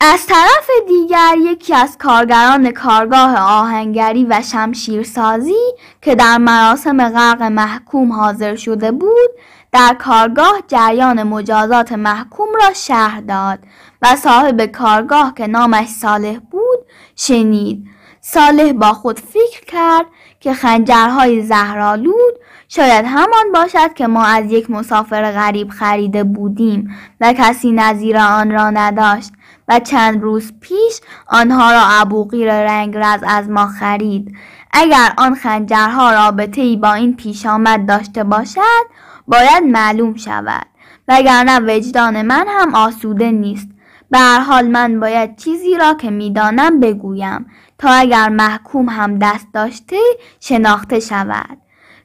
از 0.00 0.26
طرف 0.26 0.70
دیگر 0.88 1.34
یکی 1.38 1.74
از 1.74 1.98
کارگران 1.98 2.70
کارگاه 2.70 3.36
آهنگری 3.36 4.26
و 4.30 4.42
شمشیرسازی 4.42 5.74
که 6.02 6.14
در 6.14 6.38
مراسم 6.38 7.08
غرق 7.08 7.42
محکوم 7.42 8.12
حاضر 8.12 8.56
شده 8.56 8.92
بود 8.92 9.30
در 9.72 9.96
کارگاه 9.98 10.62
جریان 10.68 11.22
مجازات 11.22 11.92
محکوم 11.92 12.48
را 12.62 12.72
شهر 12.74 13.20
داد 13.20 13.58
و 14.02 14.16
صاحب 14.16 14.66
کارگاه 14.66 15.34
که 15.34 15.46
نامش 15.46 15.88
صالح 15.88 16.38
بود 16.38 16.78
شنید 17.16 17.84
صالح 18.20 18.72
با 18.72 18.92
خود 18.92 19.20
فکر 19.20 19.64
کرد 19.66 20.06
که 20.40 20.54
خنجرهای 20.54 21.42
زهرالود 21.42 22.37
شاید 22.68 23.04
همان 23.08 23.52
باشد 23.54 23.94
که 23.94 24.06
ما 24.06 24.24
از 24.24 24.52
یک 24.52 24.70
مسافر 24.70 25.32
غریب 25.32 25.68
خریده 25.68 26.24
بودیم 26.24 26.96
و 27.20 27.32
کسی 27.32 27.72
نظیر 27.72 28.16
آن 28.18 28.50
را 28.50 28.70
نداشت 28.70 29.32
و 29.68 29.80
چند 29.80 30.22
روز 30.22 30.52
پیش 30.60 31.00
آنها 31.26 31.72
را 31.72 31.80
ابوقیر 31.82 32.64
رنگرز 32.64 33.20
از 33.26 33.48
ما 33.50 33.66
خرید. 33.66 34.36
اگر 34.72 35.12
آن 35.18 35.34
خنجرها 35.34 36.12
رابطه 36.12 36.60
ای 36.60 36.76
با 36.76 36.92
این 36.92 37.16
پیش 37.16 37.46
آمد 37.46 37.86
داشته 37.86 38.24
باشد 38.24 38.86
باید 39.26 39.62
معلوم 39.64 40.16
شود. 40.16 40.66
وگرنه 41.08 41.60
وجدان 41.60 42.22
من 42.22 42.46
هم 42.48 42.74
آسوده 42.74 43.30
نیست. 43.30 43.68
به 44.10 44.18
هر 44.18 44.40
حال 44.40 44.66
من 44.66 45.00
باید 45.00 45.36
چیزی 45.36 45.74
را 45.74 45.94
که 45.94 46.10
می‌دانم 46.10 46.80
بگویم 46.80 47.46
تا 47.78 47.88
اگر 47.90 48.28
محکوم 48.28 48.88
هم 48.88 49.18
دست 49.18 49.46
داشته 49.54 49.96
شناخته 50.40 51.00
شود. 51.00 51.58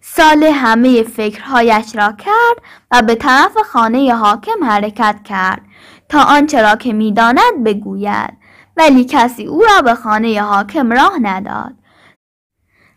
سال 0.06 0.44
همه 0.44 1.04
فکرهایش 1.04 1.96
را 1.96 2.12
کرد 2.12 2.66
و 2.92 3.02
به 3.02 3.16
طرف 3.16 3.58
خانه 3.58 4.16
حاکم 4.16 4.64
حرکت 4.64 5.16
کرد 5.24 5.62
تا 6.10 6.24
آنچه 6.24 6.62
را 6.62 6.76
که 6.76 6.94
می‌داند 6.94 7.64
بگوید 7.66 8.34
ولی 8.78 9.06
کسی 9.06 9.46
او 9.46 9.64
را 9.64 9.82
به 9.82 9.94
خانه 9.96 10.42
حاکم 10.42 10.92
راه 10.92 11.20
نداد. 11.22 11.74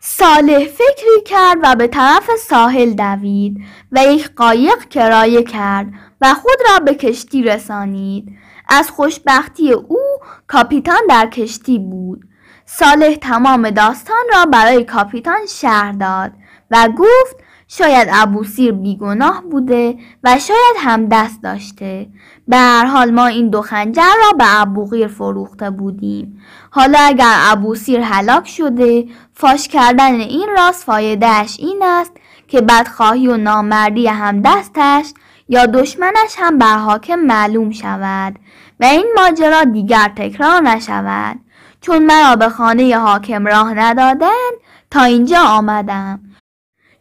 صالح 0.01 0.65
فکری 0.65 1.23
کرد 1.27 1.59
و 1.63 1.75
به 1.75 1.87
طرف 1.87 2.31
ساحل 2.37 2.93
دوید 2.93 3.57
و 3.93 4.05
یک 4.07 4.35
قایق 4.35 4.89
کرایه 4.89 5.43
کرد 5.43 5.87
و 6.21 6.35
خود 6.35 6.59
را 6.71 6.79
به 6.79 6.95
کشتی 6.95 7.43
رسانید. 7.43 8.39
از 8.69 8.91
خوشبختی 8.91 9.73
او 9.73 10.01
کاپیتان 10.47 11.01
در 11.09 11.27
کشتی 11.27 11.79
بود. 11.79 12.25
صالح 12.65 13.15
تمام 13.15 13.71
داستان 13.71 14.25
را 14.33 14.47
برای 14.47 14.85
کاپیتان 14.85 15.47
شهر 15.49 15.93
داد 15.93 16.33
و 16.71 16.89
گفت 16.99 17.37
شاید 17.69 18.09
ابوسیر 18.13 18.73
بیگناه 18.73 19.43
بوده 19.51 19.97
و 20.25 20.39
شاید 20.39 20.77
هم 20.79 21.07
دست 21.07 21.43
داشته. 21.43 22.07
به 22.49 22.57
هر 22.57 22.87
حال 22.87 23.11
ما 23.11 23.27
این 23.27 23.51
دو 23.51 23.63
خنجر 23.63 24.03
را 24.03 24.39
به 24.39 24.61
ابوغیر 24.61 25.07
فروخته 25.07 25.71
بودیم. 25.71 26.43
حالا 26.71 26.99
اگر 26.99 27.35
ابوسیر 27.37 28.01
هلاک 28.01 28.49
شده 28.49 29.05
فاش 29.35 29.69
کردن 29.69 30.15
این 30.15 30.49
راست 30.57 30.85
فایدهش 30.85 31.57
این 31.59 31.83
است 31.83 32.13
که 32.49 32.61
بدخواهی 32.61 33.29
و 33.29 33.37
نامردی 33.37 34.07
هم 34.07 34.43
دستش 34.43 35.13
یا 35.49 35.67
دشمنش 35.67 36.35
هم 36.39 36.59
بر 36.59 36.79
حاکم 36.79 37.17
معلوم 37.17 37.71
شود 37.71 38.39
و 38.81 38.85
این 38.85 39.07
ماجرا 39.17 39.65
دیگر 39.65 40.13
تکرار 40.17 40.61
نشود. 40.61 41.37
چون 41.81 42.07
مرا 42.07 42.37
به 42.37 42.49
خانه 42.49 42.99
حاکم 42.99 43.47
راه 43.47 43.75
ندادن 43.75 44.51
تا 44.91 45.03
اینجا 45.03 45.41
آمدم. 45.41 46.21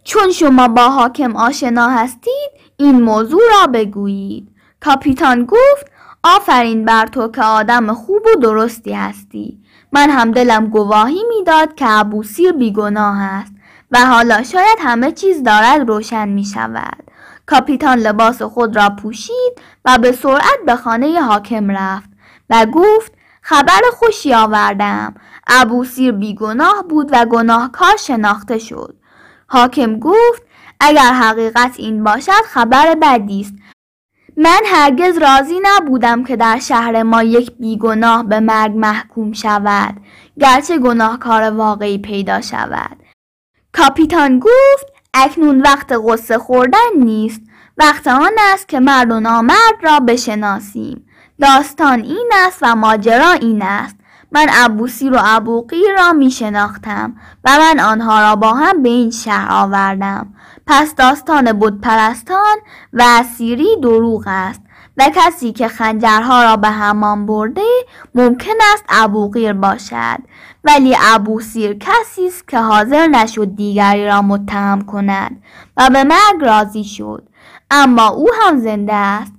چون 0.06 0.32
شما 0.32 0.68
با 0.68 0.90
حاکم 0.90 1.36
آشنا 1.36 1.90
هستید 1.90 2.52
این 2.78 3.02
موضوع 3.02 3.42
را 3.52 3.68
بگویید. 3.68 4.48
کاپیتان 4.80 5.46
گفت 5.46 5.92
آفرین 6.24 6.86
بر 6.86 7.08
تو 7.08 7.28
که 7.28 7.44
آدم 7.44 7.94
خوب 7.94 8.22
و 8.26 8.40
درستی 8.40 8.94
هستی. 8.94 9.60
من 9.92 10.10
هم 10.10 10.32
دلم 10.32 10.68
گواهی 10.68 11.24
می‌داد 11.38 11.76
که 11.76 11.86
ابوسیر 11.90 12.52
بیگناه 12.52 13.22
است 13.22 13.54
و 13.92 14.06
حالا 14.06 14.44
شاید 14.44 14.78
همه 14.82 15.12
چیز 15.12 15.44
دارد 15.44 15.88
روشن 15.88 16.28
می 16.28 16.46
شود 16.46 17.04
کاپیتان 17.46 18.00
لباس 18.00 18.42
خود 18.42 18.76
را 18.76 18.90
پوشید 18.90 19.62
و 19.86 19.98
به 19.98 20.12
سرعت 20.12 20.60
به 20.66 20.76
خانه 20.76 21.22
حاکم 21.22 21.72
رفت 21.72 22.10
و 22.50 22.66
گفت 22.66 23.12
خبر 23.42 23.82
خوشی 23.94 24.34
آوردم. 24.34 25.16
ابوسیر 25.48 26.12
بیگناه 26.12 26.84
بود 26.90 27.10
و 27.12 27.26
گناهکار 27.26 27.98
شناخته 28.00 28.58
شد. 28.58 28.96
حاکم 29.48 30.00
گفت 30.00 30.44
اگر 30.80 31.14
حقیقت 31.14 31.76
این 31.78 32.04
باشد 32.04 32.46
خبر 32.46 32.96
بدی 33.02 33.42
است. 33.42 33.54
من 34.38 34.62
هرگز 34.66 35.18
راضی 35.18 35.60
نبودم 35.64 36.24
که 36.24 36.36
در 36.36 36.60
شهر 36.60 37.04
ما 37.04 37.24
یک 37.24 37.52
بیگناه 37.52 38.24
به 38.24 38.40
مرگ 38.40 38.72
محکوم 38.76 39.34
شود 39.34 39.96
گرچه 40.40 40.78
گناهکار 40.78 41.42
واقعی 41.42 41.98
پیدا 41.98 42.42
شود. 42.42 42.98
کاپیتان 43.74 44.40
گفت 44.40 44.94
اکنون 45.14 45.62
وقت 45.62 45.94
قصه 46.08 46.38
خوردن 46.38 46.90
نیست 46.98 47.42
وقت 47.78 48.08
آن 48.08 48.32
است 48.54 48.68
که 48.68 48.80
مرد 48.80 49.12
و 49.12 49.20
نامرد 49.20 49.76
را 49.84 50.00
بشناسیم. 50.00 51.08
داستان 51.42 52.00
این 52.00 52.32
است 52.34 52.60
و 52.62 52.76
ماجرا 52.76 53.32
این 53.32 53.62
است. 53.62 53.96
من 54.36 54.48
ابوسی 54.54 55.10
و 55.10 55.20
ابوقیر 55.26 55.96
را 55.98 56.14
می 56.14 56.32
شناختم 56.32 57.16
و 57.44 57.50
من 57.60 57.80
آنها 57.80 58.22
را 58.22 58.36
با 58.36 58.54
هم 58.54 58.84
به 58.84 58.90
این 58.90 59.12
شهر 59.12 59.52
آوردم. 59.52 60.34
پس 60.68 60.96
داستان 60.96 61.52
بودپرستان 61.54 62.56
و 62.94 63.04
اسیری 63.06 63.68
دروغ 63.84 64.24
است 64.28 64.62
و 64.98 65.10
کسی 65.16 65.52
که 65.52 65.68
خنجرها 65.68 66.44
را 66.44 66.58
به 66.58 66.68
همان 66.68 67.26
برده 67.26 67.62
ممکن 68.16 68.54
است 68.74 68.84
ابوقیر 68.90 69.54
باشد. 69.54 70.20
ولی 70.64 70.96
ابوسیر 71.00 71.74
کسی 71.74 72.28
است 72.28 72.48
که 72.48 72.60
حاضر 72.60 73.08
نشد 73.08 73.56
دیگری 73.56 74.06
را 74.06 74.22
متهم 74.22 74.82
کند 74.82 75.44
و 75.78 75.90
به 75.90 76.04
مرگ 76.04 76.42
راضی 76.42 76.84
شد. 76.84 77.30
اما 77.72 78.08
او 78.08 78.30
هم 78.42 78.60
زنده 78.60 78.94
است. 78.94 79.34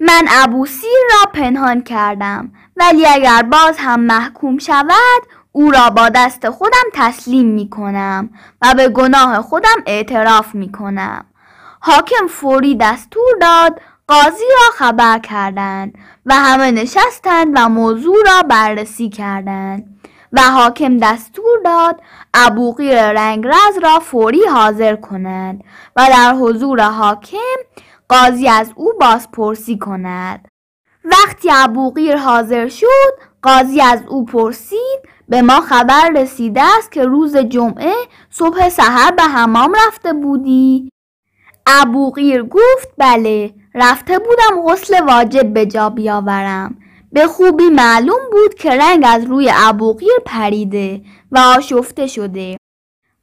من 0.00 0.26
ابوسیر 0.30 0.98
را 1.10 1.30
پنهان 1.32 1.82
کردم 1.82 2.52
ولی 2.76 3.06
اگر 3.06 3.42
باز 3.42 3.76
هم 3.78 4.00
محکوم 4.00 4.58
شود 4.58 5.22
او 5.52 5.70
را 5.70 5.90
با 5.90 6.08
دست 6.08 6.50
خودم 6.50 6.84
تسلیم 6.92 7.46
می 7.46 7.70
کنم 7.70 8.30
و 8.62 8.74
به 8.74 8.88
گناه 8.88 9.42
خودم 9.42 9.82
اعتراف 9.86 10.54
می 10.54 10.72
کنم. 10.72 11.24
حاکم 11.80 12.26
فوری 12.28 12.76
دستور 12.76 13.36
داد 13.40 13.80
قاضی 14.08 14.44
را 14.54 14.70
خبر 14.74 15.18
کردند 15.18 15.94
و 16.26 16.34
همه 16.34 16.70
نشستند 16.70 17.52
و 17.54 17.68
موضوع 17.68 18.16
را 18.26 18.42
بررسی 18.42 19.08
کردند 19.08 20.00
و 20.32 20.40
حاکم 20.42 20.98
دستور 20.98 21.58
داد 21.64 22.00
ابوقیر 22.34 23.12
رنگرز 23.12 23.78
را 23.82 23.98
فوری 23.98 24.40
حاضر 24.52 24.96
کنند 24.96 25.64
و 25.96 26.06
در 26.08 26.34
حضور 26.34 26.80
حاکم 26.80 27.58
قاضی 28.10 28.48
از 28.48 28.72
او 28.76 28.92
بازپرسی 29.00 29.78
کند. 29.78 30.48
وقتی 31.04 31.48
ابوقیر 31.52 32.16
حاضر 32.16 32.68
شد 32.68 33.12
قاضی 33.42 33.80
از 33.80 34.02
او 34.08 34.24
پرسید 34.24 35.00
به 35.28 35.42
ما 35.42 35.60
خبر 35.60 36.10
رسیده 36.16 36.62
است 36.78 36.92
که 36.92 37.04
روز 37.04 37.36
جمعه 37.36 37.92
صبح 38.30 38.68
سحر 38.68 39.10
به 39.10 39.22
حمام 39.22 39.72
رفته 39.86 40.12
بودی؟ 40.12 40.90
ابوقیر 41.66 42.42
گفت 42.42 42.88
بله 42.98 43.54
رفته 43.74 44.18
بودم 44.18 44.62
غسل 44.68 45.04
واجب 45.04 45.52
به 45.52 45.66
جا 45.66 45.90
بیاورم. 45.90 46.78
به 47.12 47.26
خوبی 47.26 47.68
معلوم 47.68 48.20
بود 48.32 48.54
که 48.54 48.70
رنگ 48.70 49.04
از 49.06 49.24
روی 49.24 49.50
ابوقیر 49.54 50.18
پریده 50.26 51.02
و 51.32 51.38
آشفته 51.38 52.06
شده. 52.06 52.56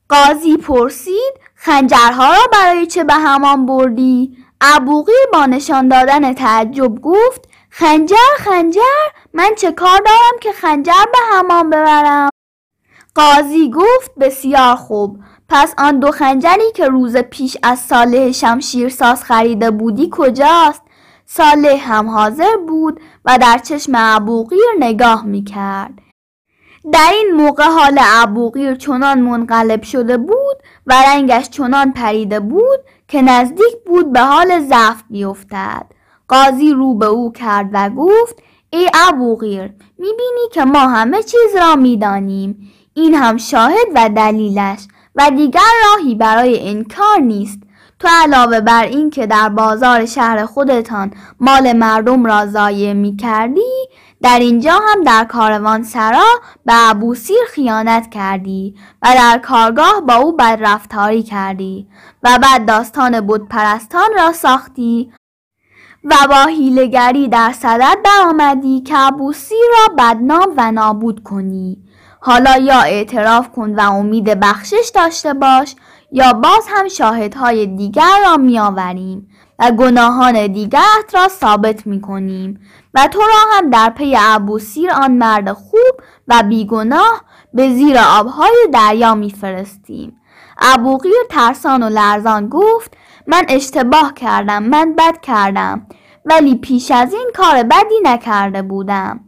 قاضی 0.09 0.57
پرسید 0.57 1.33
خنجرها 1.55 2.33
را 2.33 2.41
برای 2.53 2.85
چه 2.85 3.03
به 3.03 3.13
همان 3.13 3.65
بردی؟ 3.65 4.37
ابوقیر 4.61 5.15
با 5.33 5.45
نشان 5.45 5.87
دادن 5.87 6.33
تعجب 6.33 7.01
گفت 7.01 7.49
خنجر 7.69 8.15
خنجر 8.37 8.81
من 9.33 9.49
چه 9.57 9.71
کار 9.71 9.99
دارم 10.05 10.39
که 10.41 10.51
خنجر 10.51 11.05
به 11.11 11.17
همان 11.31 11.69
ببرم 11.69 12.29
قاضی 13.15 13.71
گفت 13.71 14.11
بسیار 14.19 14.75
خوب 14.75 15.19
پس 15.49 15.73
آن 15.77 15.99
دو 15.99 16.11
خنجری 16.11 16.71
که 16.75 16.87
روز 16.87 17.17
پیش 17.17 17.57
از 17.63 17.79
صالح 17.79 18.31
شمشیرساز 18.31 19.23
خریده 19.23 19.71
بودی 19.71 20.09
کجاست؟ 20.11 20.81
صالح 21.25 21.93
هم 21.93 22.09
حاضر 22.09 22.57
بود 22.67 23.01
و 23.25 23.37
در 23.37 23.57
چشم 23.57 23.91
ابوقیر 23.95 24.65
نگاه 24.79 25.25
می 25.25 25.43
کرد. 25.43 25.93
در 26.93 27.09
این 27.13 27.31
موقع 27.35 27.63
حال 27.63 27.99
ابوقیر 28.01 28.75
چنان 28.75 29.21
منقلب 29.21 29.83
شده 29.83 30.17
بود 30.17 30.57
و 30.87 30.93
رنگش 31.07 31.49
چنان 31.49 31.91
پریده 31.93 32.39
بود 32.39 32.79
که 33.07 33.21
نزدیک 33.21 33.75
بود 33.85 34.13
به 34.13 34.19
حال 34.19 34.59
ضعف 34.59 35.03
بیفتد. 35.09 35.85
قاضی 36.27 36.73
رو 36.73 36.93
به 36.93 37.05
او 37.05 37.31
کرد 37.31 37.69
و 37.73 37.89
گفت 37.89 38.43
ای 38.69 38.89
ابوقیر 38.93 39.73
می‌بینی 39.97 40.47
که 40.53 40.65
ما 40.65 40.79
همه 40.79 41.23
چیز 41.23 41.55
را 41.61 41.75
می‌دانیم 41.75 42.71
این 42.93 43.13
هم 43.13 43.37
شاهد 43.37 43.87
و 43.95 44.09
دلیلش 44.09 44.79
و 45.15 45.31
دیگر 45.35 45.61
راهی 45.85 46.15
برای 46.15 46.69
انکار 46.69 47.19
نیست 47.19 47.59
تو 47.99 48.07
علاوه 48.11 48.61
بر 48.61 48.83
این 48.83 49.09
که 49.09 49.27
در 49.27 49.49
بازار 49.49 50.05
شهر 50.05 50.45
خودتان 50.45 51.11
مال 51.39 51.73
مردم 51.73 52.25
را 52.25 52.45
ضایع 52.45 52.93
می 52.93 53.15
کردی 53.15 53.87
در 54.21 54.39
اینجا 54.39 54.73
هم 54.73 55.03
در 55.03 55.23
کاروان 55.23 55.83
سرا 55.83 56.25
به 56.65 56.89
ابوسیر 56.89 57.37
خیانت 57.47 58.09
کردی 58.09 58.75
و 59.01 59.07
در 59.15 59.37
کارگاه 59.43 60.01
با 60.07 60.15
او 60.15 60.35
بدرفتاری 60.35 61.23
کردی 61.23 61.87
و 62.23 62.39
بعد 62.41 62.65
داستان 62.65 63.21
بودپرستان 63.21 64.09
را 64.15 64.33
ساختی 64.33 65.11
و 66.03 66.15
با 66.29 66.45
هیلگری 66.45 67.27
در 67.27 67.51
صدد 67.51 67.97
آمدی 68.25 68.81
که 68.81 68.99
ابوسیر 68.99 69.65
را 69.71 69.95
بدنام 69.97 70.53
و 70.57 70.71
نابود 70.71 71.23
کنی. 71.23 71.77
حالا 72.19 72.57
یا 72.57 72.81
اعتراف 72.81 73.51
کن 73.51 73.75
و 73.75 73.79
امید 73.79 74.39
بخشش 74.39 74.91
داشته 74.95 75.33
باش 75.33 75.75
یا 76.11 76.33
باز 76.33 76.67
هم 76.67 76.87
شاهدهای 76.87 77.67
دیگر 77.67 78.19
را 78.25 78.37
میآوریم. 78.37 79.29
و 79.59 79.71
گناهان 79.71 80.47
دیگرت 80.47 81.13
را 81.13 81.27
ثابت 81.27 81.87
می 81.87 82.01
کنیم 82.01 82.59
و 82.93 83.07
تو 83.07 83.19
را 83.19 83.57
هم 83.57 83.69
در 83.69 83.89
پی 83.89 84.15
ابوسیر 84.19 84.91
آن 84.91 85.11
مرد 85.11 85.51
خوب 85.51 86.01
و 86.27 86.43
بیگناه 86.43 87.21
به 87.53 87.73
زیر 87.73 87.97
آبهای 87.97 88.67
دریا 88.73 89.15
میفرستیم. 89.15 90.21
ابوقیر 90.59 91.13
ترسان 91.29 91.83
و 91.83 91.89
لرزان 91.89 92.49
گفت 92.49 92.93
من 93.27 93.45
اشتباه 93.49 94.13
کردم 94.13 94.63
من 94.63 94.95
بد 94.95 95.21
کردم 95.21 95.87
ولی 96.25 96.55
پیش 96.55 96.91
از 96.91 97.13
این 97.13 97.31
کار 97.35 97.63
بدی 97.63 97.99
نکرده 98.03 98.61
بودم. 98.61 99.19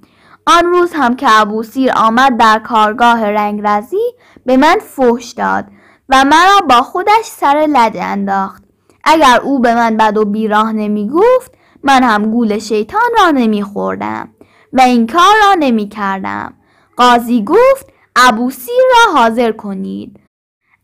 آن 0.47 0.65
روز 0.65 0.93
هم 0.93 1.15
که 1.15 1.27
ابوسیر 1.29 1.91
آمد 1.95 2.37
در 2.37 2.59
کارگاه 2.59 3.25
رنگرزی 3.25 4.13
به 4.45 4.57
من 4.57 4.77
فحش 4.79 5.31
داد 5.31 5.65
و 6.09 6.25
مرا 6.25 6.59
با 6.69 6.81
خودش 6.81 7.25
سر 7.25 7.67
لج 7.69 7.97
انداخت. 7.99 8.68
اگر 9.11 9.39
او 9.43 9.59
به 9.59 9.75
من 9.75 9.97
بد 9.97 10.17
و 10.17 10.25
بیراه 10.25 10.71
نمی 10.71 11.09
گفت 11.09 11.51
من 11.83 12.03
هم 12.03 12.31
گول 12.31 12.59
شیطان 12.59 13.09
را 13.19 13.31
نمی 13.31 13.63
خوردم 13.63 14.29
و 14.73 14.81
این 14.81 15.07
کار 15.07 15.35
را 15.43 15.55
نمی 15.59 15.89
کردم 15.89 16.53
قاضی 16.97 17.43
گفت 17.43 17.93
ابوسیر 18.15 18.83
را 18.91 19.19
حاضر 19.19 19.51
کنید. 19.51 20.19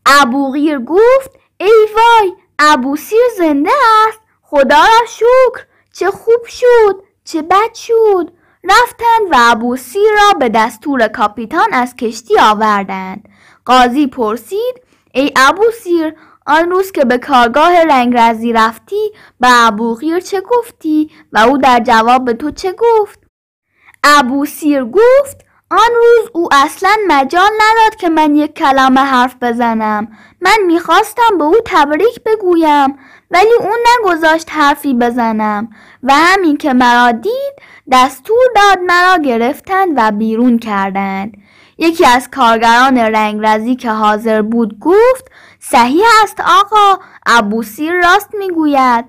ابوغیر 0.06 0.78
گفت 0.78 1.30
ای 1.60 1.86
وای 1.96 2.32
ابوسیر 2.58 3.20
زنده 3.38 3.70
است. 4.08 4.20
خدا 4.42 4.80
را 4.80 5.06
شکر 5.08 5.66
چه 5.92 6.10
خوب 6.10 6.46
شد 6.46 7.02
چه 7.24 7.42
بد 7.42 7.74
شد. 7.74 8.32
رفتند 8.64 9.32
و 9.32 9.36
ابوسیر 9.38 10.10
را 10.12 10.38
به 10.38 10.48
دستور 10.48 11.08
کاپیتان 11.08 11.72
از 11.72 11.96
کشتی 11.96 12.38
آوردند. 12.38 13.28
قاضی 13.64 14.06
پرسید 14.06 14.82
ای 15.14 15.32
ابوسیر 15.36 16.14
آن 16.46 16.70
روز 16.70 16.92
که 16.92 17.04
به 17.04 17.18
کارگاه 17.18 17.84
رنگرزی 17.84 18.52
رفتی 18.52 19.10
به 19.40 19.48
ابوغیر 19.66 20.20
چه 20.20 20.40
گفتی؟ 20.40 21.10
و 21.32 21.38
او 21.38 21.58
در 21.58 21.80
جواب 21.80 22.24
به 22.24 22.32
تو 22.32 22.50
چه 22.50 22.72
گفت؟ 22.72 23.20
ابوسیر 24.04 24.84
گفت 24.84 25.46
آن 25.70 25.90
روز 25.96 26.30
او 26.32 26.48
اصلا 26.52 26.96
مجال 27.08 27.50
نداد 27.60 27.96
که 28.00 28.08
من 28.08 28.36
یک 28.36 28.54
کلمه 28.54 29.00
حرف 29.00 29.36
بزنم. 29.42 30.08
من 30.40 30.56
می‌خواستم 30.66 31.38
به 31.38 31.44
او 31.44 31.54
تبریک 31.64 32.20
بگویم 32.26 32.98
ولی 33.30 33.54
او 33.60 33.70
نگذاشت 33.86 34.50
حرفی 34.50 34.94
بزنم. 34.94 35.68
و 36.02 36.12
همین 36.14 36.56
که 36.56 36.72
مرا 36.72 37.12
دید 37.12 37.54
دستور 37.92 38.46
داد 38.54 38.78
مرا 38.86 39.16
گرفتند 39.22 39.92
و 39.96 40.10
بیرون 40.10 40.58
کردند. 40.58 41.36
یکی 41.78 42.06
از 42.06 42.30
کارگران 42.30 42.98
رنگرزی 42.98 43.76
که 43.76 43.90
حاضر 43.90 44.42
بود 44.42 44.78
گفت 44.80 45.30
صحیح 45.70 46.04
است 46.22 46.40
آقا 46.40 47.02
ابوسیر 47.26 47.92
راست 47.92 48.34
می‌گوید. 48.34 49.04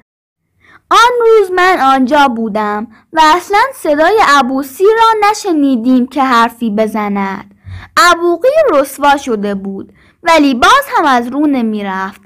آن 0.91 1.11
روز 1.19 1.51
من 1.51 1.79
آنجا 1.79 2.27
بودم 2.27 2.87
و 3.13 3.21
اصلا 3.23 3.59
صدای 3.75 4.21
ابوسیر 4.27 4.87
را 4.87 5.29
نشنیدیم 5.29 6.07
که 6.07 6.23
حرفی 6.23 6.69
بزند. 6.69 7.55
ابوقی 7.97 8.49
رسوا 8.71 9.17
شده 9.17 9.55
بود 9.55 9.93
ولی 10.23 10.53
باز 10.53 10.83
هم 10.97 11.05
از 11.05 11.27
رو 11.27 11.47
نمی‌رفت. 11.47 12.21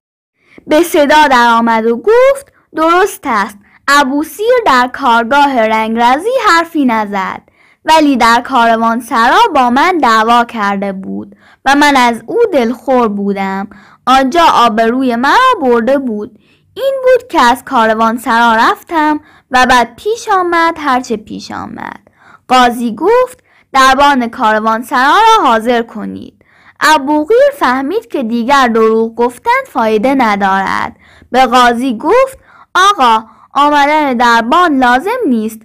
به 0.67 0.83
صدا 0.83 1.27
در 1.27 1.47
آمد 1.57 1.85
و 1.85 1.97
گفت 1.97 2.53
درست 2.75 3.21
است. 3.23 3.57
ابوسیر 3.87 4.53
در 4.65 4.89
کارگاه 4.93 5.59
رنگرزی 5.59 6.29
حرفی 6.47 6.85
نزد 6.85 7.41
ولی 7.85 8.17
در 8.17 8.41
کاروان 8.41 8.99
سرا 8.99 9.39
با 9.55 9.69
من 9.69 9.97
دعوا 9.97 10.45
کرده 10.45 10.93
بود 10.93 11.35
و 11.65 11.75
من 11.75 11.95
از 11.95 12.23
او 12.25 12.37
دلخور 12.53 13.07
بودم. 13.07 13.67
آنجا 14.05 14.45
آبروی 14.53 15.15
مرا 15.15 15.55
برده 15.61 15.97
بود. 15.97 16.39
این 16.73 16.95
بود 17.03 17.27
که 17.27 17.41
از 17.41 17.63
کاروان 17.65 18.17
سرا 18.17 18.55
رفتم 18.55 19.19
و 19.51 19.65
بعد 19.65 19.95
پیش 19.95 20.29
آمد 20.29 20.75
هرچه 20.79 21.17
پیش 21.17 21.51
آمد. 21.51 21.99
قاضی 22.47 22.95
گفت 22.95 23.43
دربان 23.73 24.27
کاروان 24.27 24.83
سرا 24.83 25.17
را 25.37 25.43
حاضر 25.43 25.81
کنید. 25.81 26.45
ابوغیر 26.79 27.51
فهمید 27.59 28.07
که 28.07 28.23
دیگر 28.23 28.67
دروغ 28.67 29.15
گفتن 29.15 29.61
فایده 29.67 30.15
ندارد. 30.15 30.95
به 31.31 31.45
قاضی 31.45 31.97
گفت 31.97 32.37
آقا 32.75 33.23
آمدن 33.53 34.13
دربان 34.13 34.77
لازم 34.77 35.19
نیست. 35.27 35.61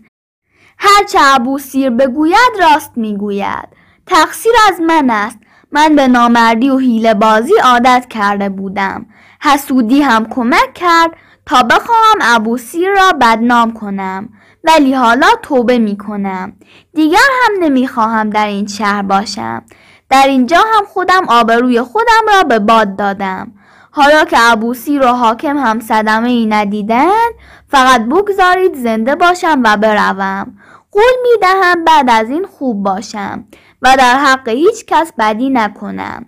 هرچه 0.78 1.18
ابوسیر 1.22 1.90
بگوید 1.90 2.52
راست 2.60 2.92
می‌گوید. 2.96 3.68
تقصیر 4.06 4.52
از 4.68 4.80
من 4.80 5.10
است. 5.10 5.38
من 5.76 5.96
به 5.96 6.08
نامردی 6.08 6.70
و 6.70 6.78
حیله 6.78 7.14
بازی 7.14 7.52
عادت 7.64 8.06
کرده 8.10 8.48
بودم. 8.48 9.06
حسودی 9.40 10.02
هم 10.02 10.26
کمک 10.26 10.74
کرد 10.74 11.10
تا 11.46 11.62
بخواهم 11.62 12.18
ابوسیر 12.22 12.88
را 12.88 13.12
بدنام 13.20 13.72
کنم 13.72 14.28
ولی 14.64 14.94
حالا 14.94 15.26
توبه 15.42 15.78
می 15.78 15.98
کنم 15.98 16.52
دیگر 16.94 17.28
هم 17.42 17.64
نمی‌خواهم 17.64 18.30
در 18.30 18.46
این 18.46 18.66
شهر 18.66 19.02
باشم. 19.02 19.62
در 20.10 20.26
اینجا 20.26 20.58
هم 20.58 20.84
خودم 20.84 21.28
آبروی 21.28 21.80
خودم 21.80 22.24
را 22.34 22.42
به 22.42 22.58
باد 22.58 22.96
دادم. 22.96 23.52
حالا 23.90 24.24
که 24.24 24.36
ابوسیر 24.40 25.02
و 25.02 25.08
حاکم 25.08 25.56
هم 25.56 25.80
صدمه 25.80 26.28
ای 26.28 26.46
ندیدن 26.46 27.28
فقط 27.68 28.00
بگذارید 28.00 28.74
زنده 28.74 29.14
باشم 29.14 29.62
و 29.64 29.76
بروم. 29.76 30.56
قول 30.92 31.02
می 31.22 31.40
دهم 31.40 31.84
بعد 31.84 32.10
از 32.10 32.30
این 32.30 32.46
خوب 32.46 32.82
باشم. 32.82 33.44
و 33.86 33.96
در 33.96 34.18
حق 34.18 34.48
هیچ 34.48 34.84
کس 34.86 35.12
بدی 35.18 35.50
نکنم. 35.50 36.26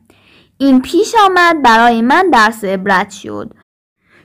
این 0.59 0.83
پیش 0.83 1.14
آمد 1.25 1.62
برای 1.62 2.03
من 2.03 2.31
درس 2.31 2.64
عبرت 2.64 3.11
شد. 3.11 3.55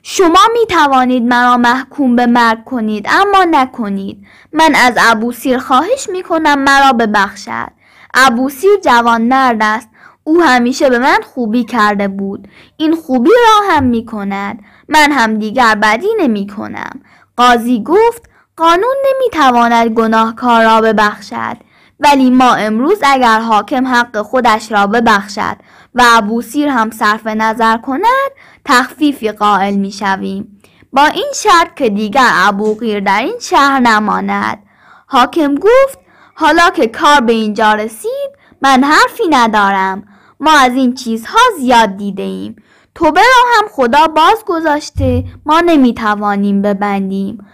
شما 0.04 0.40
می 0.54 0.66
توانید 0.70 1.24
مرا 1.24 1.58
محکوم 1.58 2.16
به 2.16 2.26
مرگ 2.26 2.64
کنید 2.64 3.08
اما 3.10 3.44
نکنید. 3.52 4.26
من 4.52 4.76
از 4.76 4.94
ابوسیر 5.02 5.58
خواهش 5.58 6.10
می 6.12 6.24
کنم 6.24 6.60
مرا 6.60 6.94
ببخشد. 6.94 7.72
ابوسیر 8.14 8.72
جوان 8.84 9.22
مرد 9.22 9.58
است. 9.62 9.90
او 10.24 10.42
همیشه 10.42 10.90
به 10.90 11.00
من 11.00 11.20
خوبی 11.34 11.64
کرده 11.64 12.08
بود. 12.08 12.48
این 12.78 12.96
خوبی 12.96 13.30
را 13.30 13.76
هم 13.76 13.84
می 13.84 14.06
کند. 14.06 14.64
من 14.88 15.12
هم 15.12 15.38
دیگر 15.38 15.76
بدی 15.76 16.10
نمی 16.20 16.48
کنم. 16.48 17.02
قاضی 17.38 17.84
گفت 17.84 18.30
قانون 18.58 18.96
نمی 19.08 19.30
تواند 19.32 19.88
گناهکار 19.88 20.64
را 20.64 20.82
ببخشد. 20.82 21.58
ولی 22.04 22.30
ما 22.30 22.54
امروز 22.54 23.00
اگر 23.04 23.40
حاکم 23.40 23.88
حق 23.88 24.22
خودش 24.22 24.72
را 24.72 24.88
ببخشد 24.88 25.58
و 25.96 26.04
ابوسیر 26.06 26.68
هم 26.68 26.92
صرف 26.92 27.28
نظر 27.28 27.78
کند 27.78 28.32
تخفیفی 28.66 29.32
قائل 29.32 29.74
می 29.74 29.92
شویم. 29.92 30.60
با 30.94 31.06
این 31.06 31.32
شرط 31.36 31.76
که 31.76 31.90
دیگر 31.90 32.30
ابوغیر 32.34 33.00
در 33.00 33.20
این 33.20 33.40
شهر 33.42 33.80
نماند. 33.80 34.64
حاکم 35.08 35.56
گفت 35.56 36.00
حالا 36.36 36.70
که 36.70 36.88
کار 36.88 37.22
به 37.22 37.34
اینجا 37.34 37.74
رسید 37.74 38.32
من 38.62 38.84
حرفی 38.84 39.24
ندارم. 39.30 40.04
ما 40.40 40.52
از 40.60 40.74
این 40.74 40.94
چیزها 40.94 41.40
زیاد 41.60 41.98
دیده 41.98 42.24
ایم. 42.24 42.56
توبه 42.96 43.22
را 43.22 43.58
هم 43.58 43.68
خدا 43.72 44.08
باز 44.08 44.44
گذاشته 44.46 45.24
ما 45.46 45.60
نمی‌توانیم 45.60 46.62
ببندیم. 46.62 47.48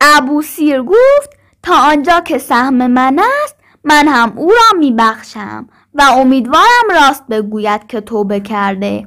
ابو 0.00 0.42
سیر 0.42 0.82
گفت 0.82 1.30
تا 1.62 1.74
آنجا 1.74 2.20
که 2.20 2.38
سهم 2.38 2.86
من 2.86 3.20
است 3.42 3.56
من 3.84 4.08
هم 4.08 4.32
او 4.36 4.50
را 4.50 4.78
میبخشم 4.78 5.68
و 5.94 6.02
امیدوارم 6.02 6.90
راست 6.90 7.26
بگوید 7.26 7.86
که 7.86 8.00
توبه 8.00 8.40
کرده. 8.40 9.06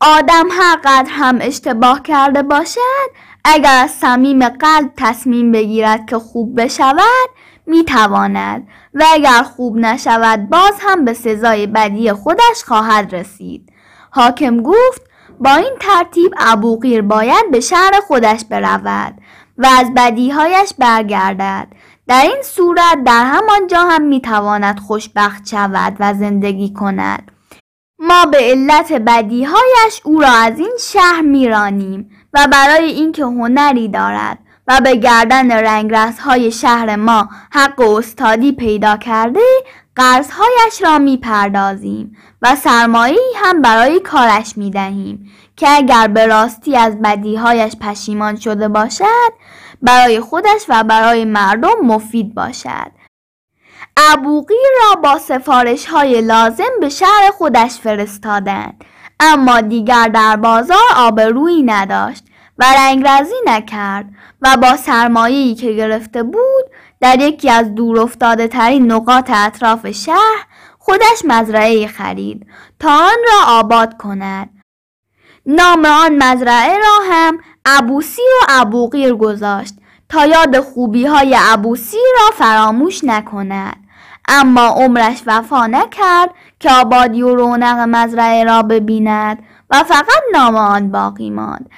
آدم 0.00 0.46
هر 0.50 0.76
قدر 0.84 1.10
هم 1.10 1.38
اشتباه 1.40 2.02
کرده 2.02 2.42
باشد 2.42 3.08
اگر 3.44 3.82
از 3.82 3.90
صمیم 3.90 4.48
قلب 4.48 4.92
تصمیم 4.96 5.52
بگیرد 5.52 6.06
که 6.06 6.18
خوب 6.18 6.60
بشود 6.62 7.28
می‌تواند. 7.66 8.68
و 8.94 9.04
اگر 9.12 9.42
خوب 9.42 9.76
نشود 9.76 10.48
باز 10.48 10.74
هم 10.80 11.04
به 11.04 11.12
سزای 11.12 11.66
بدی 11.66 12.12
خودش 12.12 12.64
خواهد 12.66 13.14
رسید. 13.14 13.72
حاکم 14.10 14.62
گفت 14.62 15.02
با 15.40 15.50
این 15.50 15.72
ترتیب 15.80 16.34
ابوقیر 16.38 17.02
باید 17.02 17.50
به 17.50 17.60
شهر 17.60 18.00
خودش 18.06 18.44
برود 18.50 19.14
و 19.58 19.66
از 19.66 19.94
بدیهایش 19.96 20.72
برگردد. 20.78 21.68
در 22.08 22.22
این 22.22 22.42
صورت 22.42 23.04
در 23.06 23.24
همانجا 23.24 23.78
هم 23.78 24.02
می‌تواند 24.02 24.78
خوشبخت 24.78 25.48
شود 25.48 25.96
و 26.00 26.14
زندگی 26.14 26.72
کند. 26.72 27.30
ما 27.98 28.26
به 28.26 28.38
علت 28.38 28.92
بدیهایش 28.92 30.00
او 30.04 30.20
را 30.20 30.28
از 30.28 30.58
این 30.58 30.76
شهر 30.80 31.20
میرانیم 31.20 32.10
و 32.32 32.48
برای 32.52 32.84
اینکه 32.84 33.24
هنری 33.24 33.88
دارد 33.88 34.38
و 34.68 34.80
به 34.84 34.96
گردن 34.96 35.52
رنگرس 35.52 36.18
های 36.18 36.52
شهر 36.52 36.96
ما 36.96 37.28
حق 37.52 37.80
استادی 37.80 38.52
پیدا 38.52 38.96
کرده 38.96 39.40
قرضهایش 39.96 40.82
را 40.82 40.98
می‌پردازیم 40.98 42.16
و 42.42 42.56
سرمایه 42.56 43.18
هم 43.36 43.62
برای 43.62 44.00
کارش 44.00 44.56
می 44.56 44.70
دهیم 44.70 45.30
که 45.58 45.68
اگر 45.70 46.08
به 46.08 46.26
راستی 46.26 46.76
از 46.76 46.98
بدیهایش 47.02 47.76
پشیمان 47.80 48.36
شده 48.36 48.68
باشد 48.68 49.32
برای 49.82 50.20
خودش 50.20 50.64
و 50.68 50.84
برای 50.84 51.24
مردم 51.24 51.80
مفید 51.82 52.34
باشد. 52.34 52.90
ابوقیر 53.96 54.68
را 54.82 55.00
با 55.00 55.18
سفارش 55.18 55.86
های 55.86 56.20
لازم 56.20 56.80
به 56.80 56.88
شهر 56.88 57.30
خودش 57.38 57.70
فرستادند. 57.70 58.84
اما 59.20 59.60
دیگر 59.60 60.08
در 60.08 60.36
بازار 60.36 60.84
آبرویی 60.96 61.62
نداشت 61.62 62.24
و 62.58 62.64
رنگرزی 62.78 63.34
نکرد 63.46 64.06
و 64.42 64.56
با 64.62 64.76
سرمایه‌ای 64.76 65.54
که 65.54 65.72
گرفته 65.72 66.22
بود 66.22 66.64
در 67.00 67.20
یکی 67.20 67.50
از 67.50 67.74
دور 67.74 68.00
افتاده 68.00 68.48
ترین 68.48 68.92
نقاط 68.92 69.30
اطراف 69.34 69.90
شهر 69.90 70.46
خودش 70.78 71.22
مزرعه 71.24 71.86
خرید 71.86 72.46
تا 72.80 72.90
آن 72.90 73.18
را 73.26 73.58
آباد 73.58 73.96
کند. 73.96 74.57
نام 75.50 75.84
آن 75.84 76.22
مزرعه 76.22 76.78
را 76.78 77.12
هم 77.12 77.38
ابوسی 77.66 78.22
و 78.22 78.46
ابوقیر 78.48 79.14
گذاشت 79.14 79.74
تا 80.08 80.26
یاد 80.26 80.60
خوبی 80.60 81.06
های 81.06 81.36
ابوسی 81.40 81.96
را 82.14 82.36
فراموش 82.36 83.04
نکند. 83.04 83.76
اما 84.28 84.66
عمرش 84.66 85.22
وفا 85.26 85.66
نکرد 85.66 86.30
که 86.60 86.70
آبادی 86.72 87.22
و 87.22 87.34
رونق 87.34 87.78
مزرعه 87.78 88.44
را 88.44 88.62
ببیند 88.62 89.38
و 89.70 89.84
فقط 89.84 90.22
نام 90.32 90.56
آن 90.56 90.90
باقی 90.90 91.30
ماند. 91.30 91.70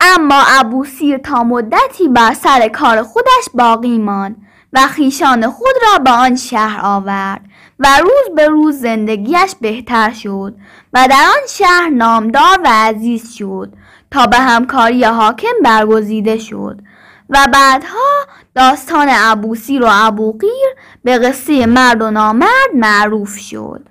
اما 0.00 0.42
ابوسیر 0.60 1.18
تا 1.18 1.44
مدتی 1.44 2.08
بر 2.08 2.34
سر 2.34 2.68
کار 2.68 3.02
خودش 3.02 3.48
باقی 3.54 3.98
ماند. 3.98 4.47
و 4.72 4.80
خیشان 4.80 5.50
خود 5.50 5.74
را 5.82 5.98
به 6.04 6.10
آن 6.10 6.36
شهر 6.36 6.80
آورد 6.82 7.40
و 7.78 7.88
روز 8.02 8.36
به 8.36 8.48
روز 8.48 8.80
زندگیش 8.80 9.54
بهتر 9.60 10.12
شد 10.12 10.54
و 10.92 11.08
در 11.10 11.22
آن 11.22 11.46
شهر 11.48 11.88
نامدار 11.88 12.60
و 12.64 12.68
عزیز 12.72 13.32
شد 13.32 13.72
تا 14.10 14.26
به 14.26 14.36
همکاری 14.36 15.04
حاکم 15.04 15.54
برگزیده 15.64 16.38
شد 16.38 16.80
و 17.30 17.46
بعدها 17.52 18.26
داستان 18.54 19.08
ابوسیر 19.10 19.84
و 19.84 19.88
ابوقیر 19.90 20.68
به 21.04 21.18
قصه 21.18 21.66
مرد 21.66 22.02
و 22.02 22.10
نامرد 22.10 22.70
معروف 22.74 23.38
شد. 23.38 23.88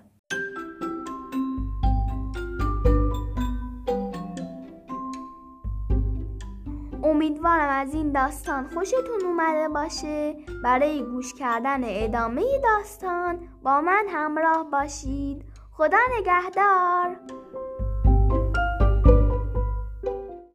امیدوارم 7.17 7.69
از 7.69 7.93
این 7.93 8.12
داستان 8.12 8.67
خوشتون 8.67 9.25
اومده 9.25 9.69
باشه. 9.69 10.36
برای 10.63 11.03
گوش 11.03 11.34
کردن 11.34 11.82
ادامه 11.84 12.43
داستان 12.63 13.39
با 13.63 13.82
من 13.82 14.06
همراه 14.10 14.71
باشید. 14.71 15.45
خدا 15.71 15.97
نگهدار. 16.19 17.17